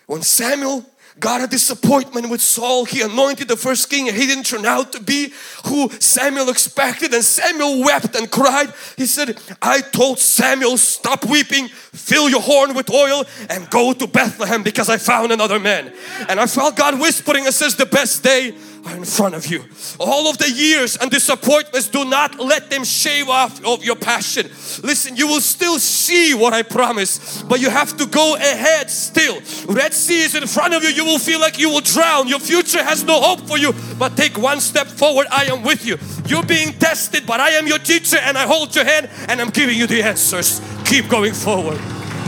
[0.07, 0.85] when Samuel
[1.19, 4.93] got a disappointment with Saul, he anointed the first king and he didn't turn out
[4.93, 5.33] to be
[5.65, 7.13] who Samuel expected.
[7.13, 8.73] And Samuel wept and cried.
[8.97, 14.07] He said, I told Samuel, stop weeping, fill your horn with oil and go to
[14.07, 15.93] Bethlehem because I found another man.
[16.29, 19.63] And I felt God whispering and says, the best day are in front of you.
[19.99, 24.47] All of the years and disappointments, do not let them shave off of your passion.
[24.83, 29.41] Listen, you will still see what I promise, but you have to go ahead still.
[29.67, 30.89] Red Sea is in front of you.
[30.89, 32.27] You will feel like you will drown.
[32.27, 35.27] Your future has no hope for you, but take one step forward.
[35.31, 35.97] I am with you.
[36.25, 39.49] You're being tested, but I am your teacher and I hold your hand and I'm
[39.49, 40.61] giving you the answers.
[40.85, 41.79] Keep going forward.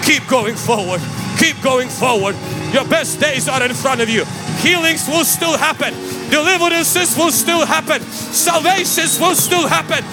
[0.03, 1.01] Keep going forward
[1.41, 2.35] Keep going forward.
[2.71, 4.25] Your best days are in front of you.
[4.61, 5.91] Healings will still happen.
[6.29, 7.99] Deliverances will still happen.
[8.03, 10.05] Salvations will still happen.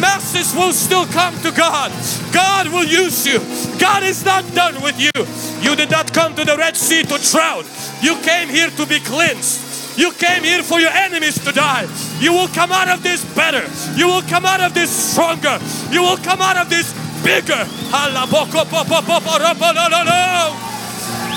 [0.00, 1.92] Masses will still come to God.
[2.32, 3.40] God will use you.
[3.78, 5.12] God is not done with you.
[5.60, 7.64] You did not come to the Red Sea to drown.
[8.00, 9.98] You came here to be cleansed.
[9.98, 11.86] You came here for your enemies to die.
[12.20, 13.68] You will come out of this better.
[13.96, 15.58] You will come out of this stronger.
[15.90, 17.64] You will come out of this bigger.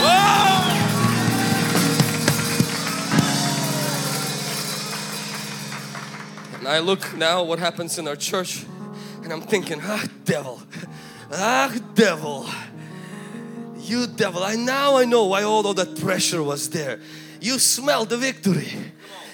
[0.05, 0.69] Oh!
[6.57, 8.65] And I look now what happens in our church
[9.23, 10.61] and I'm thinking, ah, devil,
[11.31, 12.47] ah, devil,
[13.77, 14.43] you devil.
[14.43, 16.99] I now I know why all of that pressure was there.
[17.41, 18.69] You smelled the victory.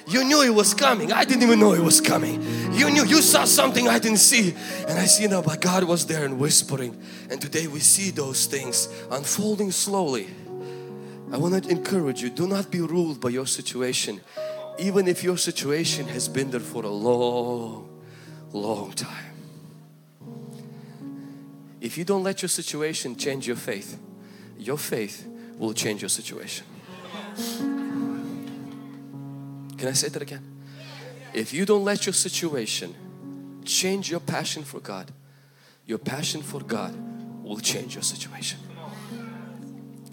[0.09, 1.13] You knew it was coming.
[1.13, 2.41] I didn't even know it was coming.
[2.73, 4.55] You knew, you saw something I didn't see.
[4.87, 6.99] And I see now, but God was there and whispering.
[7.29, 10.27] And today we see those things unfolding slowly.
[11.31, 14.21] I want to encourage you, do not be ruled by your situation
[14.79, 17.89] even if your situation has been there for a long,
[18.53, 19.25] long time.
[21.81, 23.99] If you don't let your situation change your faith,
[24.57, 26.65] your faith will change your situation.
[29.79, 30.43] Can I say that again?
[31.33, 32.93] If you don't let your situation
[33.63, 35.09] change your passion for God,
[35.85, 36.93] your passion for God
[37.41, 38.59] will change your situation.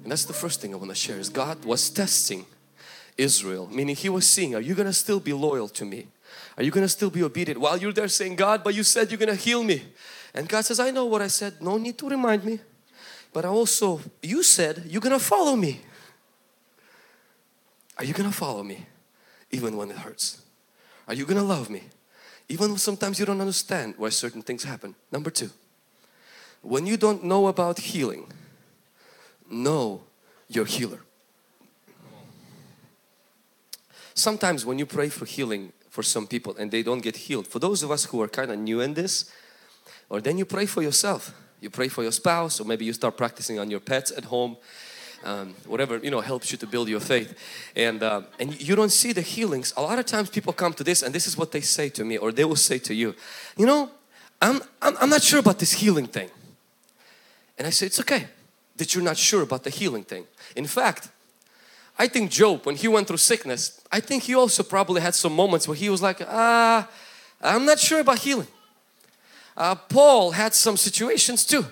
[0.05, 2.47] And that's the first thing I want to share is God was testing
[3.19, 6.07] Israel, meaning he was seeing, are you going to still be loyal to me?
[6.57, 7.61] Are you going to still be obedient?
[7.61, 9.83] While you're there saying, God, but you said you're going to heal me.
[10.33, 11.61] And God says, I know what I said.
[11.61, 12.61] No need to remind me.
[13.33, 15.81] But I also, you said you're going to follow me.
[17.99, 18.87] Are you going to follow me
[19.51, 20.43] even when it hurts?
[21.09, 21.85] Are you to love me?
[22.49, 24.95] Even sometimes you don't understand why certain things happen.
[25.11, 25.51] Number two,
[26.63, 28.33] when you don't know about healing,
[29.51, 30.03] know
[30.49, 31.01] your healer.
[34.15, 37.59] Sometimes when you pray for healing for some people and they don't get healed, for
[37.59, 39.31] those of us who are kind of new in this,
[40.09, 41.35] or then you pray for yourself.
[41.61, 44.57] You pray for your spouse or maybe you start practicing on your pets at home.
[45.25, 47.35] Um, whatever you know helps you to build your faith.
[47.75, 49.73] And uh, and you don't see the healings.
[49.77, 52.05] A lot of times people come to this and this is what they say to
[52.05, 53.15] me or they will say to you.
[53.57, 53.91] You know
[54.41, 56.31] I'm, I'm, I'm not sure about this healing thing.
[57.59, 58.27] And I say it's okay
[58.77, 60.27] that you're not sure about the healing thing.
[60.55, 61.09] In fact
[61.99, 65.35] I think Job, when he went through sickness, I think he also probably had some
[65.35, 66.89] moments where he was like, ah,
[67.41, 68.49] I'm not sure about healing.
[69.57, 71.65] Uh, Paul had some situations too.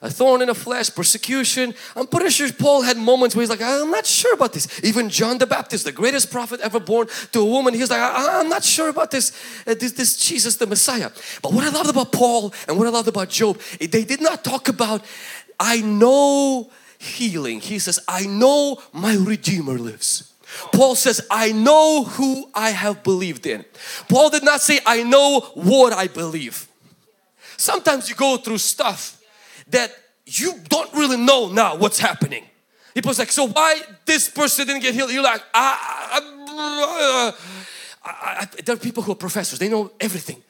[0.00, 1.74] A thorn in the flesh, persecution.
[1.96, 4.68] I'm pretty sure Paul had moments where he's like, I'm not sure about this.
[4.84, 8.48] Even John the Baptist, the greatest prophet ever born to a woman, he's like, I'm
[8.48, 9.32] not sure about this,
[9.66, 11.10] uh, this, this Jesus the Messiah.
[11.42, 14.44] But what I loved about Paul and what I loved about Job, they did not
[14.44, 15.04] talk about,
[15.58, 17.60] I know healing.
[17.60, 20.32] He says, I know my Redeemer lives.
[20.72, 23.64] Paul says, I know who I have believed in.
[24.08, 26.68] Paul did not say, I know what I believe.
[27.56, 29.17] Sometimes you go through stuff
[29.70, 29.92] that
[30.26, 32.44] you don't really know now what's happening.
[32.94, 35.10] People's like, so why this person didn't get healed?
[35.10, 37.32] You're like, uh, I,
[38.04, 40.42] I, I, there are people who are professors, they know everything.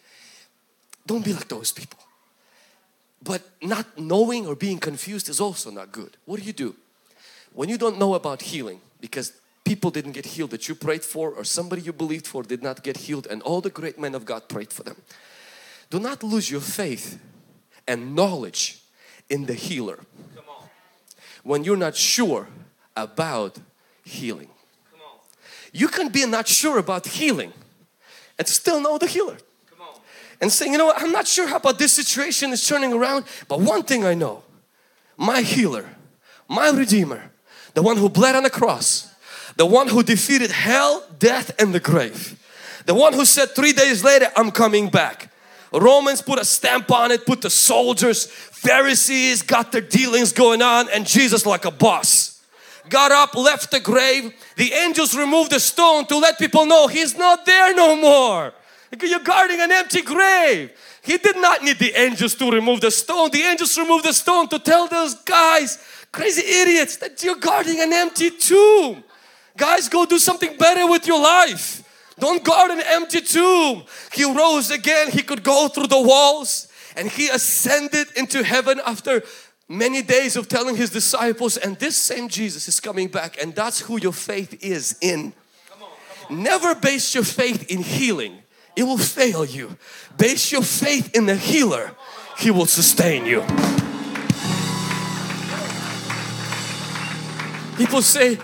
[1.07, 1.99] Don't be like those people.
[3.23, 6.17] But not knowing or being confused is also not good.
[6.25, 6.75] What do you do?
[7.53, 9.33] When you don't know about healing because
[9.65, 12.83] people didn't get healed that you prayed for or somebody you believed for did not
[12.83, 14.97] get healed and all the great men of God prayed for them.
[15.91, 17.19] Do not lose your faith
[17.87, 18.78] and knowledge
[19.31, 20.01] in the healer
[21.43, 22.49] when you're not sure
[22.97, 23.59] about
[24.05, 24.49] healing.
[25.73, 27.53] You can be not sure about healing
[28.39, 29.37] and still know the healer
[30.41, 33.25] and saying, you know what, I'm not sure how about this situation is turning around,
[33.49, 34.43] but one thing I know,
[35.17, 35.87] my healer,
[36.49, 37.31] my redeemer,
[37.75, 39.13] the one who bled on the cross,
[39.57, 42.39] the one who defeated hell, death and the grave,
[42.87, 45.31] the one who said three days later, I'm coming back.
[45.73, 50.89] Romans put a stamp on it, put the soldiers, Pharisees got their dealings going on
[50.91, 52.43] and Jesus like a boss.
[52.89, 54.33] Got up, left the grave.
[54.57, 58.53] The angels removed the stone to let people know He's not there no more.
[59.01, 60.73] You're guarding an empty grave.
[61.03, 63.31] He did not need the angels to remove the stone.
[63.31, 65.79] The angels removed the stone to tell those guys,
[66.11, 69.05] crazy idiots, that you're guarding an empty tomb.
[69.57, 71.83] Guys, go do something better with your life.
[72.19, 73.85] Don't guard an empty tomb.
[74.13, 75.11] He rose again.
[75.11, 79.23] He could go through the walls and he ascended into heaven after
[79.69, 83.81] many days of telling his disciples and this same Jesus is coming back and that's
[83.81, 85.33] who your faith is in.
[85.69, 85.89] Come on,
[86.29, 86.43] come on.
[86.43, 88.43] Never base your faith in healing
[88.79, 89.77] it will fail you.
[90.17, 91.97] Base your faith in the healer,
[92.39, 93.41] He will sustain you.
[97.77, 98.39] People say,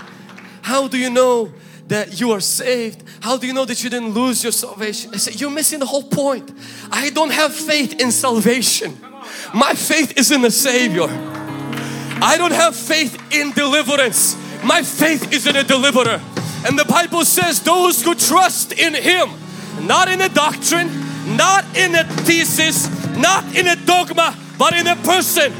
[0.62, 1.52] How do you know
[1.88, 3.02] that you are saved?
[3.20, 5.10] How do you know that you didn't lose your salvation?
[5.14, 6.50] I say, You're missing the whole point.
[6.90, 8.98] I don't have faith in salvation,
[9.54, 11.06] my faith is in the Savior.
[12.22, 16.20] I don't have faith in deliverance, my faith is in a deliverer.
[16.66, 19.30] And the Bible says, Those who trust in Him,
[19.82, 20.88] not in a doctrine,
[21.36, 25.52] not in a thesis, not in a dogma, but in a person,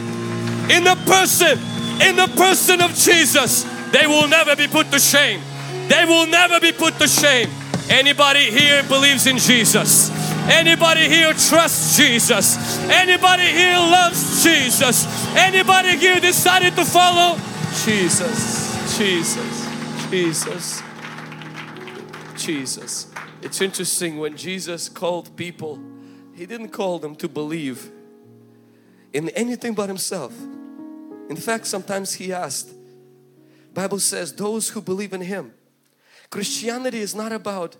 [0.70, 1.58] in the person,
[2.00, 5.40] in the person of Jesus, they will never be put to shame.
[5.88, 7.48] They will never be put to shame.
[7.88, 10.10] Anybody here believes in Jesus?
[10.48, 12.78] Anybody here trusts Jesus?
[12.90, 15.06] Anybody here loves Jesus?
[15.36, 17.38] Anybody here decided to follow
[17.84, 18.74] Jesus?
[18.98, 19.68] Jesus,
[20.10, 20.82] Jesus,
[22.36, 23.12] Jesus.
[23.42, 25.78] It's interesting when Jesus called people,
[26.34, 27.90] He didn't call them to believe
[29.12, 30.32] in anything but Himself.
[31.28, 32.70] In fact, sometimes He asked,
[33.72, 35.52] Bible says, those who believe in Him.
[36.30, 37.76] Christianity is not about,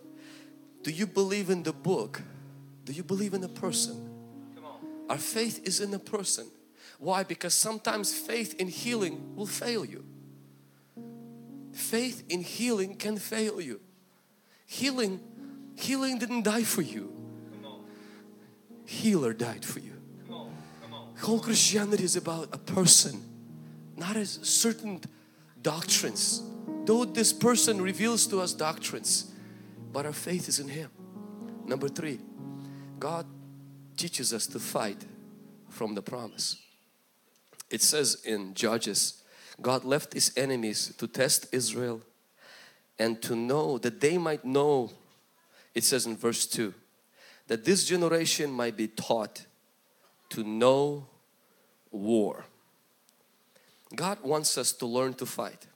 [0.83, 2.23] do you believe in the book?
[2.85, 4.11] Do you believe in the person?
[5.09, 6.47] Our faith is in the person.
[6.99, 7.25] Why?
[7.25, 10.05] Because sometimes faith in healing will fail you.
[11.73, 13.81] Faith in healing can fail you.
[14.67, 15.21] Healing,
[15.77, 17.13] healing didn't die for you.
[18.87, 19.93] Healer died for you.
[21.21, 23.23] Whole Christianity is about a person,
[23.97, 25.01] not as certain
[25.63, 26.43] doctrines.
[26.85, 29.33] Though this person reveals to us doctrines,
[29.93, 30.91] but our faith is in Him.
[31.67, 32.21] Number three,
[32.99, 33.27] God
[33.97, 35.05] teaches us to fight
[35.71, 36.61] from the promise.
[37.71, 39.23] It says in Judges,
[39.63, 42.03] God left His enemies to test Israel
[42.99, 44.91] and to know that they might know,
[45.75, 46.75] it says in verse 2,
[47.47, 49.47] that this generation might be taught
[50.31, 51.07] to know
[51.91, 52.45] war.
[53.95, 55.67] God wants us to learn to fight.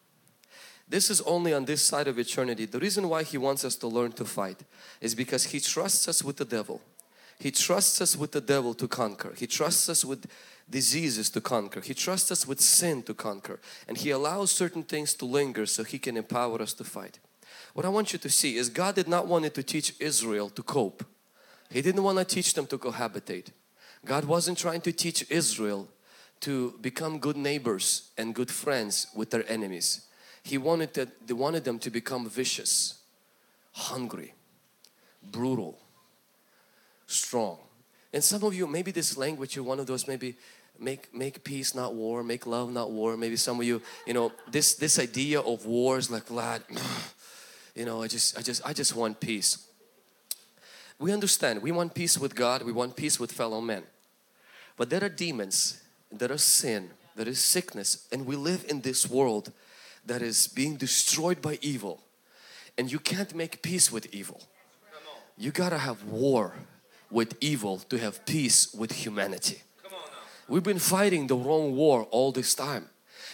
[0.88, 2.64] This is only on this side of eternity.
[2.64, 4.62] The reason why He wants us to learn to fight
[5.00, 6.80] is because He trusts us with the devil.
[7.38, 9.34] He trusts us with the devil to conquer.
[9.36, 10.26] He trusts us with
[10.68, 11.80] diseases to conquer.
[11.80, 13.60] He trusts us with sin to conquer.
[13.86, 17.18] And He allows certain things to linger so He can empower us to fight.
[17.74, 20.62] What I want you to see is God did not want to teach Israel to
[20.62, 21.04] cope.
[21.70, 23.48] He didn't want to teach them to cohabitate.
[24.04, 25.88] God wasn't trying to teach Israel
[26.40, 30.07] to become good neighbors and good friends with their enemies.
[30.48, 32.94] He wanted that they wanted them to become vicious,
[33.72, 34.32] hungry,
[35.22, 35.78] brutal,
[37.06, 37.58] strong.
[38.14, 40.36] And some of you, maybe this language, you're one of those maybe
[40.78, 43.14] make make peace not war, make love not war.
[43.18, 46.62] Maybe some of you, you know, this this idea of wars like Vlad,
[47.74, 49.68] you know, I just I just I just want peace.
[50.98, 53.82] We understand we want peace with God, we want peace with fellow men.
[54.78, 59.10] But there are demons, there is sin, there is sickness, and we live in this
[59.10, 59.52] world
[60.08, 62.02] that is being destroyed by evil.
[62.76, 64.40] And you can't make peace with evil.
[65.36, 66.54] You gotta have war
[67.10, 69.62] with evil to have peace with humanity.
[70.48, 72.88] We've been fighting the wrong war all this time.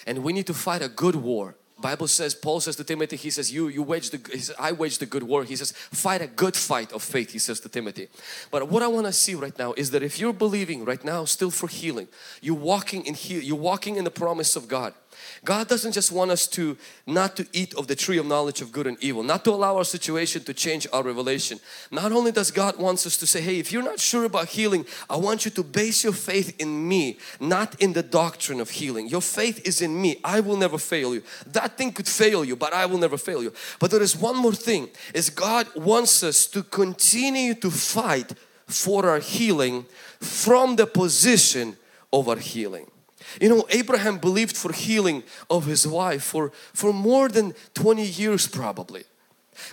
[0.07, 3.31] And we need to fight a good war Bible says, Paul says to Timothy, he
[3.31, 5.45] says, you, you wage the, he says, I wage the good war.
[5.45, 8.09] He says, fight a good fight of faith, he says to Timothy.
[8.51, 11.27] But what I want to see right now is that if you're believing right now
[11.27, 12.09] still for healing,
[12.41, 14.95] you're walking in heal, you're walking in the promise of God.
[15.45, 18.73] God doesn't just want us to not to eat of the tree of knowledge of
[18.73, 21.61] good and evil, not to allow our situation to change our revelation.
[21.91, 24.87] Not only does God wants us to say, hey, if you're not sure about healing,
[25.09, 29.09] I want you to base your faith in me, not in the doctrine of healing.
[29.09, 30.21] Your faith is in me.
[30.25, 31.23] I will never fail you.
[31.47, 33.53] That thing could fail you, but I will never fail you.
[33.79, 38.35] But there is one more thing, is God wants us to continue to fight
[38.67, 39.87] for our healing
[40.21, 41.77] from the position
[42.13, 42.87] of our healing.
[43.41, 48.47] You know, Abraham believed for healing of his wife for, for more than 20 years
[48.47, 49.05] probably.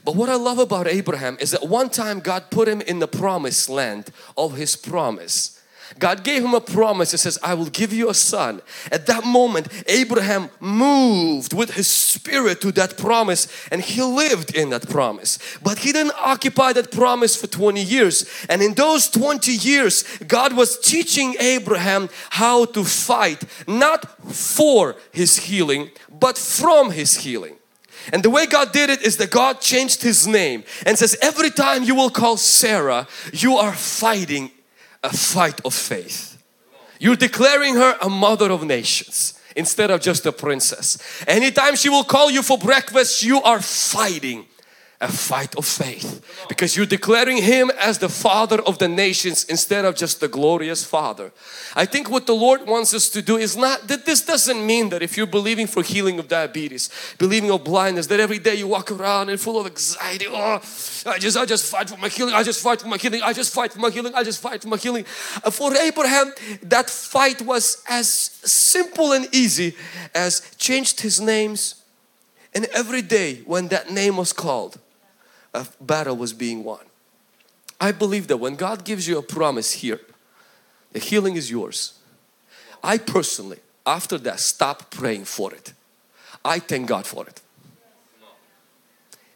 [0.04, 3.08] But what I love about Abraham is that one time God put him in the
[3.08, 5.61] promised land of his promise.
[6.00, 7.14] God gave him a promise.
[7.14, 8.62] It says, I will give you a son.
[8.92, 14.70] At that moment, Abraham moved with his spirit to that promise and he lived in
[14.70, 15.38] that promise.
[15.62, 18.30] But he didn't occupy that promise for 20 years.
[18.50, 25.38] And in those 20 years, God was teaching Abraham how to fight, not for his
[25.38, 27.58] healing, but from his healing.
[28.12, 31.52] And the way God did it is that God changed his name and says every
[31.52, 34.52] time you will call Sarah, you are fighting
[35.04, 36.42] a fight of faith.
[37.00, 40.98] You're declaring her a mother of nations instead of just a princess.
[41.28, 44.46] Anytime she will call you for breakfast, you are fighting
[45.02, 49.84] a fight of faith because you're declaring Him as the Father of the nations instead
[49.84, 51.32] of just the glorious Father.
[51.76, 54.90] I think what the Lord wants us to do is not that this doesn't mean
[54.90, 58.68] that if you're believing for healing of diabetes, believing of blindness, that every day you
[58.68, 60.28] walk around and full of anxiety.
[60.30, 60.62] Oh,
[61.08, 62.36] I just, I just fight for my healing.
[62.36, 63.24] I just fight for my healing.
[63.24, 64.14] I just fight for my healing.
[64.14, 65.06] I just fight for my healing.
[65.44, 66.32] Uh, For Abraham,
[66.62, 69.76] that fight was as simple and easy
[70.14, 71.84] as changed his names,
[72.54, 74.78] and every day when that name was called
[75.54, 76.86] a battle was being won.
[77.80, 80.00] I believe that when God gives you a promise here,
[80.92, 81.98] the healing is yours.
[82.84, 85.74] I personally, after that, stop praying for it.
[86.44, 87.42] I thank God for it.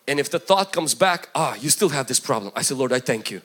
[0.08, 2.52] And if the thought comes back, ah, you still have this problem.
[2.56, 3.42] I say, Lord, I thank you.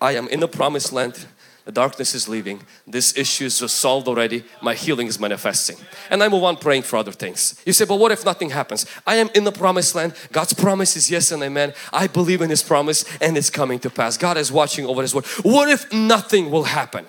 [0.00, 1.26] I am in the promised land.
[1.64, 2.62] The darkness is leaving.
[2.86, 4.44] This issue is just solved already.
[4.62, 5.76] My healing is manifesting.
[6.08, 7.60] And I move on praying for other things.
[7.66, 8.86] You say, but what if nothing happens?
[9.06, 10.14] I am in the promised land.
[10.32, 11.74] God's promise is yes and amen.
[11.92, 14.16] I believe in His promise and it's coming to pass.
[14.16, 15.26] God is watching over His word.
[15.42, 17.06] What if nothing will happen?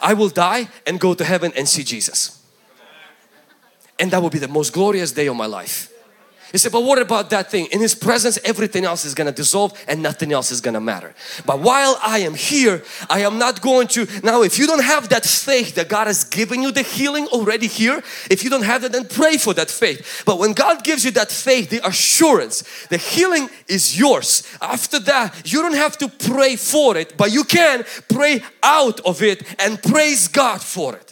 [0.00, 2.42] I will die and go to heaven and see Jesus.
[3.98, 5.91] And that will be the most glorious day of my life.
[6.52, 7.66] He said, but what about that thing?
[7.72, 10.80] In His presence, everything else is going to dissolve and nothing else is going to
[10.80, 11.14] matter.
[11.46, 14.06] But while I am here, I am not going to.
[14.22, 17.66] Now, if you don't have that faith that God has given you the healing already
[17.66, 20.22] here, if you don't have that, then pray for that faith.
[20.26, 24.46] But when God gives you that faith, the assurance, the healing is yours.
[24.60, 29.22] After that, you don't have to pray for it, but you can pray out of
[29.22, 31.11] it and praise God for it.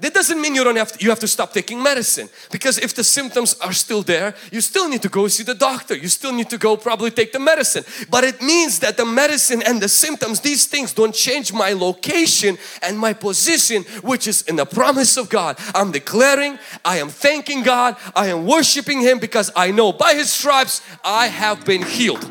[0.00, 2.94] That doesn't mean you don't have to, you have to stop taking medicine because if
[2.94, 5.96] the symptoms are still there, you still need to go see the doctor.
[5.96, 7.84] You still need to go probably take the medicine.
[8.08, 12.58] But it means that the medicine and the symptoms, these things don't change my location
[12.80, 15.58] and my position, which is in the promise of God.
[15.74, 20.30] I'm declaring, I am thanking God, I am worshiping Him because I know by His
[20.30, 22.22] stripes I have been healed.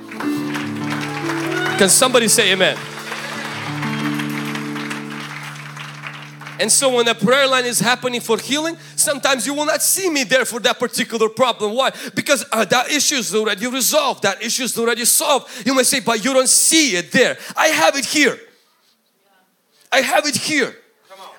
[1.78, 2.78] Can somebody say amen?
[6.60, 10.10] And so when a prayer line is happening for healing, sometimes you will not see
[10.10, 11.74] me there for that particular problem.
[11.74, 11.92] Why?
[12.16, 14.24] Because uh, that issue is already resolved.
[14.24, 15.66] That issue is already solved.
[15.66, 17.38] You may say, but you don't see it there.
[17.56, 18.40] I have it here.
[19.92, 20.76] I have it here.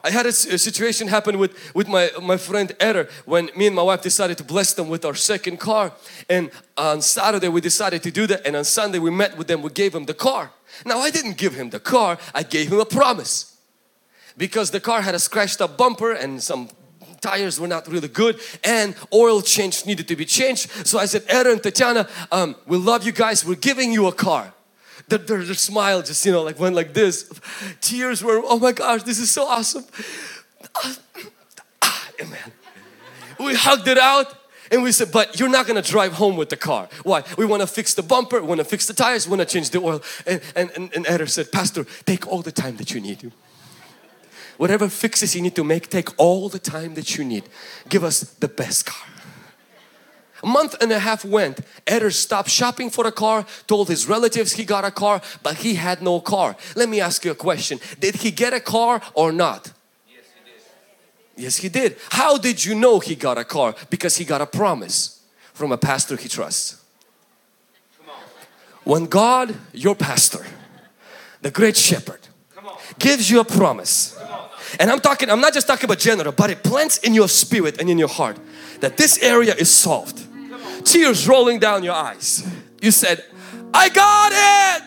[0.04, 3.82] I had a, situation happen with, with my, my friend Eder when me and my
[3.82, 5.92] wife decided to bless them with our second car.
[6.30, 9.60] And on Saturday we decided to do that and on Sunday we met with them,
[9.60, 10.52] we gave him the car.
[10.86, 13.47] Now I didn't give him the car, I gave him a promise
[14.38, 16.70] because the car had a scratched up bumper and some
[17.20, 21.24] tires were not really good and oil change needed to be changed so I said
[21.28, 24.54] Aaron Tatiana um, we love you guys we're giving you a car
[25.08, 27.28] their, their, their smile just you know like went like this
[27.80, 29.84] tears were oh my gosh this is so awesome
[31.82, 32.52] Ah, amen
[33.40, 34.34] we hugged it out
[34.70, 36.88] and we said, but you're not gonna drive home with the car.
[37.02, 37.24] Why?
[37.38, 40.02] We wanna fix the bumper, we wanna fix the tires, we wanna change the oil.
[40.26, 43.32] And, and, and, and Eder said, Pastor, take all the time that you need to.
[44.58, 47.44] Whatever fixes you need to make, take all the time that you need.
[47.88, 49.08] Give us the best car.
[50.42, 51.60] A month and a half went.
[51.86, 55.74] Eder stopped shopping for a car, told his relatives he got a car, but he
[55.74, 56.56] had no car.
[56.76, 57.80] Let me ask you a question.
[57.98, 59.72] Did he get a car or not?
[61.36, 61.96] Yes, he did.
[62.10, 63.74] How did you know he got a car?
[63.90, 65.22] Because he got a promise
[65.54, 66.82] from a pastor he trusts.
[68.82, 70.44] When God, your pastor,
[71.42, 72.20] the great shepherd,
[72.98, 74.18] gives you a promise,
[74.78, 77.80] and I'm talking, I'm not just talking about general, but it plants in your spirit
[77.80, 78.38] and in your heart
[78.80, 80.24] that this area is solved.
[80.84, 82.46] Tears rolling down your eyes.
[82.80, 83.24] You said,
[83.74, 84.84] I got it!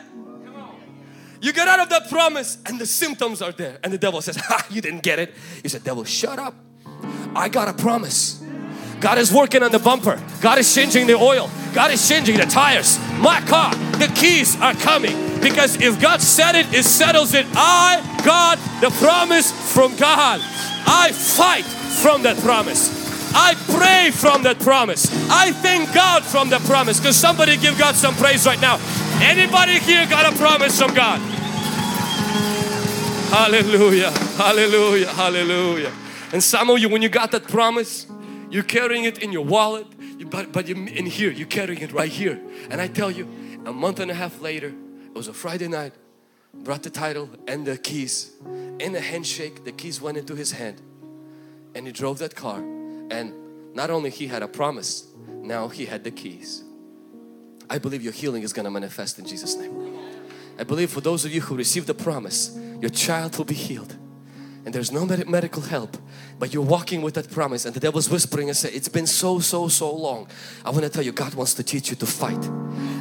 [1.41, 4.35] You get out of that promise and the symptoms are there and the devil says,
[4.39, 5.33] ha, you didn't get it.
[5.63, 6.55] You said, devil, shut up.
[7.35, 8.43] I got a promise.
[9.01, 10.21] God is working on the bumper.
[10.41, 11.49] God is changing the oil.
[11.73, 12.99] God is changing the tires.
[13.17, 15.39] My car, the keys are coming.
[15.41, 17.47] Because if God said it, it settles it.
[17.55, 20.39] I got the promise from God.
[20.85, 23.01] I fight from that promise.
[23.33, 25.09] I pray from that promise.
[25.29, 26.99] I thank God from the promise.
[26.99, 28.79] Because somebody give God some praise right now.
[29.21, 31.19] Anybody here got a promise from God?
[33.31, 35.91] Hallelujah, hallelujah, hallelujah.
[36.33, 38.05] And some of you, when you got that promise,
[38.51, 39.87] you're carrying it in your wallet,
[40.29, 42.39] but, but in here, you're carrying it right here.
[42.69, 43.27] And I tell you,
[43.65, 45.93] a month and a half later, it was a Friday night,
[46.53, 48.33] brought the title and the keys.
[48.79, 50.81] In a handshake, the keys went into his hand
[51.73, 52.59] and he drove that car.
[52.59, 53.33] And
[53.73, 56.63] not only he had a promise, now he had the keys.
[57.69, 59.97] I believe your healing is going to manifest in Jesus' name.
[60.59, 63.95] I believe for those of you who received the promise, your child will be healed.
[64.65, 65.97] And there's no med- medical help
[66.41, 67.65] but you're walking with that promise.
[67.65, 70.27] And the devil's whispering and say it's been so so so long.
[70.65, 72.43] I want to tell you God wants to teach you to fight.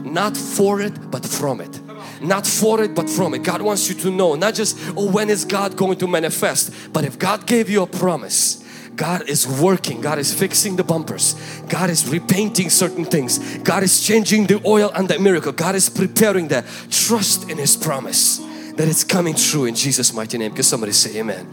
[0.04, 1.80] Not for it but from it.
[2.20, 3.42] Not for it but from it.
[3.42, 6.92] God wants you to know not just oh when is God going to manifest?
[6.92, 8.62] But if God gave you a promise
[8.94, 11.34] God is working, God is fixing the bumpers,
[11.70, 15.88] God is repainting certain things, God is changing the oil and the miracle, God is
[15.88, 16.66] preparing that.
[16.90, 18.49] Trust in His promise
[18.80, 20.54] that it's coming true in Jesus' mighty name.
[20.54, 21.46] Can somebody say Amen?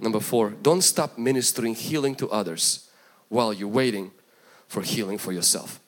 [0.00, 2.88] Number four, don't stop ministering healing to others
[3.28, 4.12] while you're waiting
[4.66, 5.78] for healing for yourself.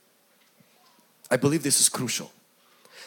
[1.30, 2.30] I believe this is crucial.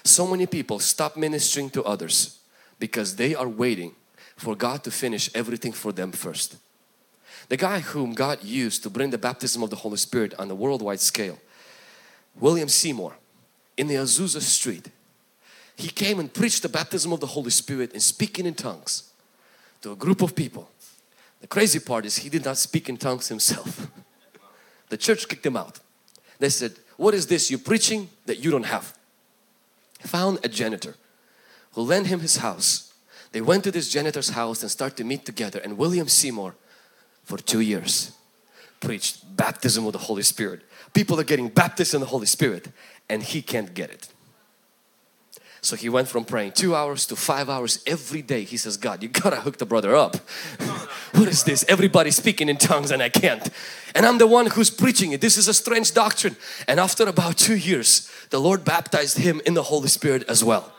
[0.03, 2.39] So many people stop ministering to others
[2.79, 3.93] because they are waiting
[4.35, 6.55] for God to finish everything for them first.
[7.49, 10.55] The guy whom God used to bring the baptism of the Holy Spirit on a
[10.55, 11.37] worldwide scale,
[12.33, 13.15] William Seymour,
[13.77, 14.89] in the Azusa Street,
[15.77, 19.13] he came and preached the baptism of the Holy Spirit and speaking in tongues
[19.81, 20.69] to a group of people.
[21.39, 23.87] The crazy part is he did not speak in tongues himself.
[24.89, 25.81] The church kicked him out.
[26.39, 28.97] They said, what is this you're preaching that you don't have?
[29.99, 30.95] Found a janitor
[31.73, 32.93] who lent him his house.
[33.33, 36.55] They went to this janitor's house and started to meet together and William Seymour
[37.25, 38.13] for two years
[38.79, 40.61] preached baptism of the Holy Spirit.
[40.93, 42.69] People are getting baptized in the Holy Spirit
[43.09, 44.07] and he can't get it.
[45.67, 48.45] So he went from praying two hours to five hours every day.
[48.45, 50.15] He says, God, you gotta hook the brother up.
[51.13, 51.65] what is this?
[51.67, 53.49] Everybody speaking in tongues and I can't.
[53.93, 55.19] And I'm the one who's preaching it.
[55.19, 56.37] This is a strange doctrine.
[56.69, 60.71] And after about two years, the Lord baptized him in the Holy Spirit as well.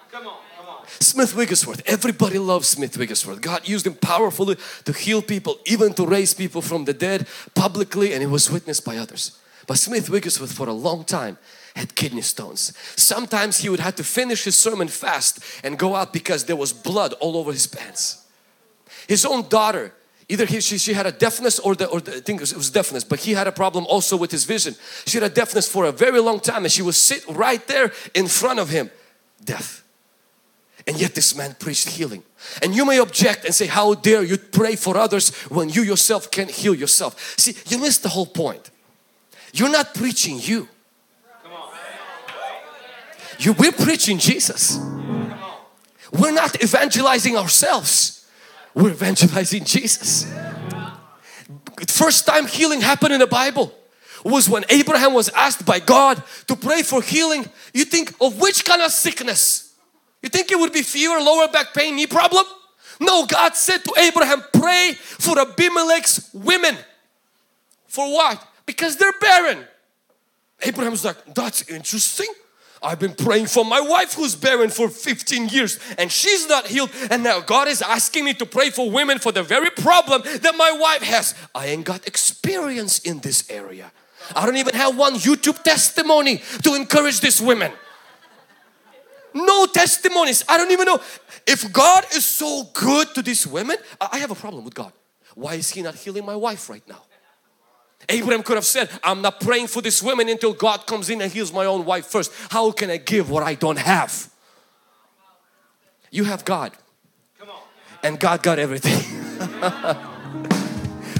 [1.01, 3.43] Smith Wigglesworth, everybody loves Smith Wigglesworth.
[3.43, 8.15] God used him powerfully to heal people, even to raise people from the dead publicly,
[8.15, 9.39] and it was witnessed by others.
[9.67, 11.37] But Smith Wigglesworth, for a long time,
[11.79, 12.73] had kidney stones.
[12.97, 16.73] Sometimes he would have to finish his sermon fast and go out because there was
[16.73, 18.27] blood all over his pants.
[19.07, 19.95] His own daughter,
[20.29, 22.53] either he, she, she had a deafness or, the, or the, I think it was,
[22.53, 24.75] it was deafness, but he had a problem also with his vision.
[25.07, 27.93] She had a deafness for a very long time and she would sit right there
[28.15, 28.91] in front of him,
[29.45, 29.85] deaf.
[30.87, 32.23] And yet this man preached healing.
[32.63, 36.31] And you may object and say, how dare you pray for others when you yourself
[36.31, 37.35] can't heal yourself.
[37.39, 38.71] See, you missed the whole point.
[39.53, 40.69] You're not preaching you.
[43.39, 44.79] You, we're preaching Jesus.
[46.13, 48.27] We're not evangelizing ourselves.
[48.75, 50.31] We're evangelizing Jesus.
[51.87, 53.73] First time healing happened in the Bible
[54.25, 57.49] was when Abraham was asked by God to pray for healing.
[57.73, 59.75] You think of which kind of sickness?
[60.23, 62.45] You think it would be fever, lower back pain, knee problem?
[63.01, 66.77] No, God said to Abraham, pray for Abimelech's women.
[67.87, 68.45] For what?
[68.67, 69.65] Because they're barren.
[70.63, 72.29] Abraham's like, that's interesting.
[72.83, 76.91] I've been praying for my wife who's barren for 15 years and she's not healed
[77.11, 80.55] and now God is asking me to pray for women for the very problem that
[80.57, 81.35] my wife has.
[81.55, 83.91] I ain't got experience in this area.
[84.35, 87.73] I don't even have one YouTube testimony to encourage these women.
[89.35, 90.45] No testimonies.
[90.49, 91.01] I don't even know.
[91.47, 94.93] If God is so good to these women, I have a problem with God.
[95.35, 97.03] Why is He not healing my wife right now?
[98.09, 101.31] Abraham could have said, I'm not praying for this woman until God comes in and
[101.31, 102.33] heals my own wife first.
[102.51, 104.31] How can I give what I don't have?
[106.11, 106.73] You have God.
[108.03, 108.99] And God got everything.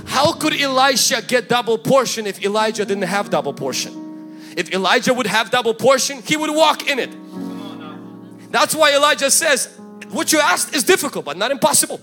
[0.07, 4.37] How could Elisha get double portion if Elijah didn't have double portion?
[4.57, 7.11] If Elijah would have double portion, he would walk in it.
[8.51, 9.79] That's why Elijah says,
[10.09, 12.01] what you asked is difficult but not impossible.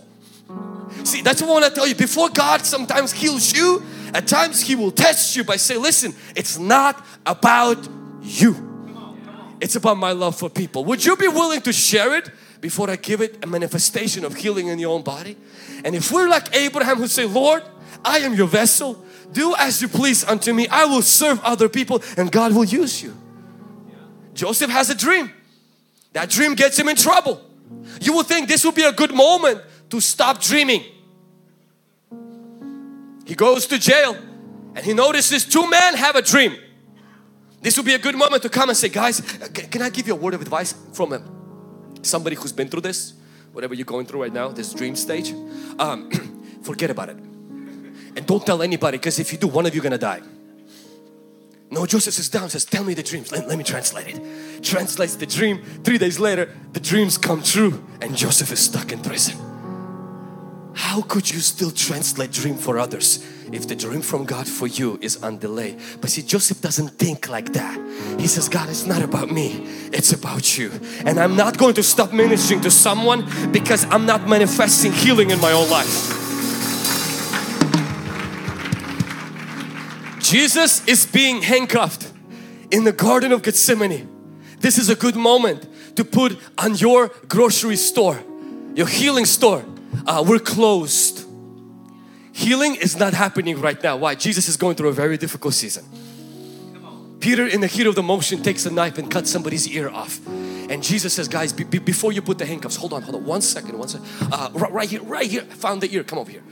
[1.03, 1.95] See, that's what I want to tell you.
[1.95, 3.83] Before God sometimes heals you,
[4.15, 7.85] at times He will test you by saying, listen, it's not about
[8.21, 8.55] you.
[9.59, 10.85] It's about my love for people.
[10.85, 14.67] Would you be willing to share it before I give it a manifestation of healing
[14.67, 15.35] in your own body?
[15.83, 17.63] And if we're like Abraham who say, Lord,
[18.05, 19.03] I am your vessel.
[19.33, 20.69] Do as you please unto me.
[20.69, 23.17] I will serve other people and God will use you.
[24.33, 25.29] Joseph has a dream.
[26.13, 27.41] That dream gets him in trouble.
[27.99, 30.85] You will think this would be a good moment to stop dreaming.
[33.25, 34.15] He goes to jail
[34.75, 36.55] and he notices two men have a dream.
[37.61, 39.21] This would be a good moment to come and say, guys,
[39.71, 41.21] can I give you a word of advice from a,
[42.03, 43.13] somebody who's been through this?
[43.53, 45.31] Whatever you're going through right now, this dream stage.
[45.79, 46.11] Um,
[46.63, 47.17] forget about it.
[47.17, 50.21] And don't tell anybody because if you do, one of you gonna die.
[51.71, 53.31] No, Joseph sits down says, tell me the dreams.
[53.31, 54.63] Let, let me translate it.
[54.63, 55.63] Translates the dream.
[55.83, 59.44] Three days later, the dreams come true and Joseph is stuck in prison.
[60.75, 64.99] How could you still translate dream for others if the dream from God for you
[65.01, 65.77] is on delay?
[66.01, 67.79] But see, Joseph doesn't think like that.
[68.19, 69.63] He says, God, it's not about me,
[69.93, 70.71] it's about you.
[71.05, 75.39] And I'm not going to stop ministering to someone because I'm not manifesting healing in
[75.39, 76.21] my own life.
[80.19, 82.11] Jesus is being handcuffed
[82.69, 84.09] in the Garden of Gethsemane.
[84.59, 88.21] This is a good moment to put on your grocery store,
[88.73, 89.63] your healing store.
[90.05, 91.25] Uh, we're closed.
[92.31, 93.97] Healing is not happening right now.
[93.97, 94.15] Why?
[94.15, 95.85] Jesus is going through a very difficult season.
[97.19, 100.19] Peter in the heat of the motion takes a knife and cuts somebody's ear off.
[100.27, 103.25] And Jesus says, guys, be, be, before you put the handcuffs, hold on, hold on,
[103.25, 104.07] one second, one second.
[104.31, 106.43] Uh, right, here, right here, found the ear, come over here.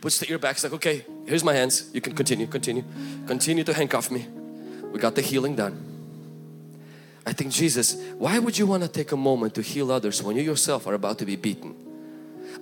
[0.00, 1.90] Puts the ear back, he's like, okay, here's my hands.
[1.92, 2.84] You can continue, continue,
[3.26, 4.28] continue to handcuff me.
[4.92, 5.82] We got the healing done.
[7.26, 10.36] I think Jesus, why would you want to take a moment to heal others when
[10.36, 11.74] you yourself are about to be beaten?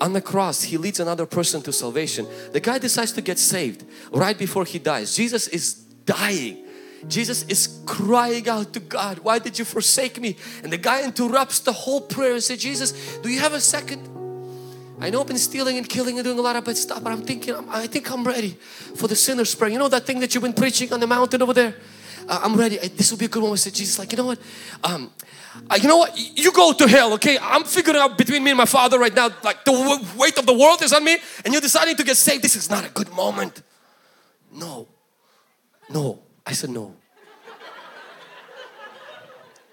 [0.01, 2.27] On the cross, He leads another person to salvation.
[2.53, 5.15] The guy decides to get saved right before he dies.
[5.15, 6.65] Jesus is dying.
[7.09, 10.37] Jesus is crying out to God, why did you forsake me?
[10.63, 14.09] And the guy interrupts the whole prayer and says, Jesus, do you have a second?
[15.01, 17.13] I know I've been stealing and killing and doing a lot of bad stuff, but
[17.13, 18.57] I'm thinking, I think I'm ready
[18.95, 19.71] for the sinner's prayer.
[19.71, 21.75] You know that thing that you've been preaching on the mountain over there?
[22.27, 22.79] Uh, I'm ready.
[22.79, 23.53] This will be a good one.
[23.53, 24.39] I said, Jesus, like, you know what?
[24.83, 25.11] Um,
[25.71, 26.17] uh, you know what?
[26.17, 27.39] You go to hell, okay?
[27.41, 30.55] I'm figuring out between me and my father right now, like the weight of the
[30.55, 32.43] world is on me, and you're deciding to get saved.
[32.43, 33.63] This is not a good moment.
[34.53, 34.89] No.
[35.89, 36.21] No.
[36.47, 36.95] I said, no.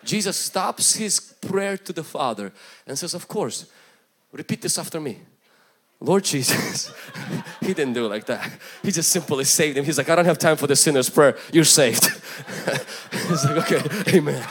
[0.04, 2.52] Jesus stops his prayer to the Father
[2.88, 3.66] and says, Of course,
[4.32, 5.20] repeat this after me.
[6.00, 6.92] Lord Jesus,
[7.62, 8.52] he didn't do it like that.
[8.82, 9.86] He just simply saved him.
[9.86, 11.38] He's like, I don't have time for the sinner's prayer.
[11.54, 12.06] You're saved.
[13.28, 14.44] He's like, okay, amen.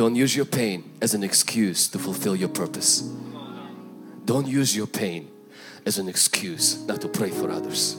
[0.00, 3.02] Don't use your pain as an excuse to fulfill your purpose.
[4.24, 5.30] Don't use your pain
[5.84, 7.96] as an excuse not to pray for others.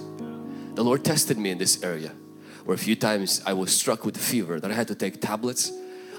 [0.74, 2.12] The Lord tested me in this area
[2.66, 5.72] where a few times I was struck with fever that I had to take tablets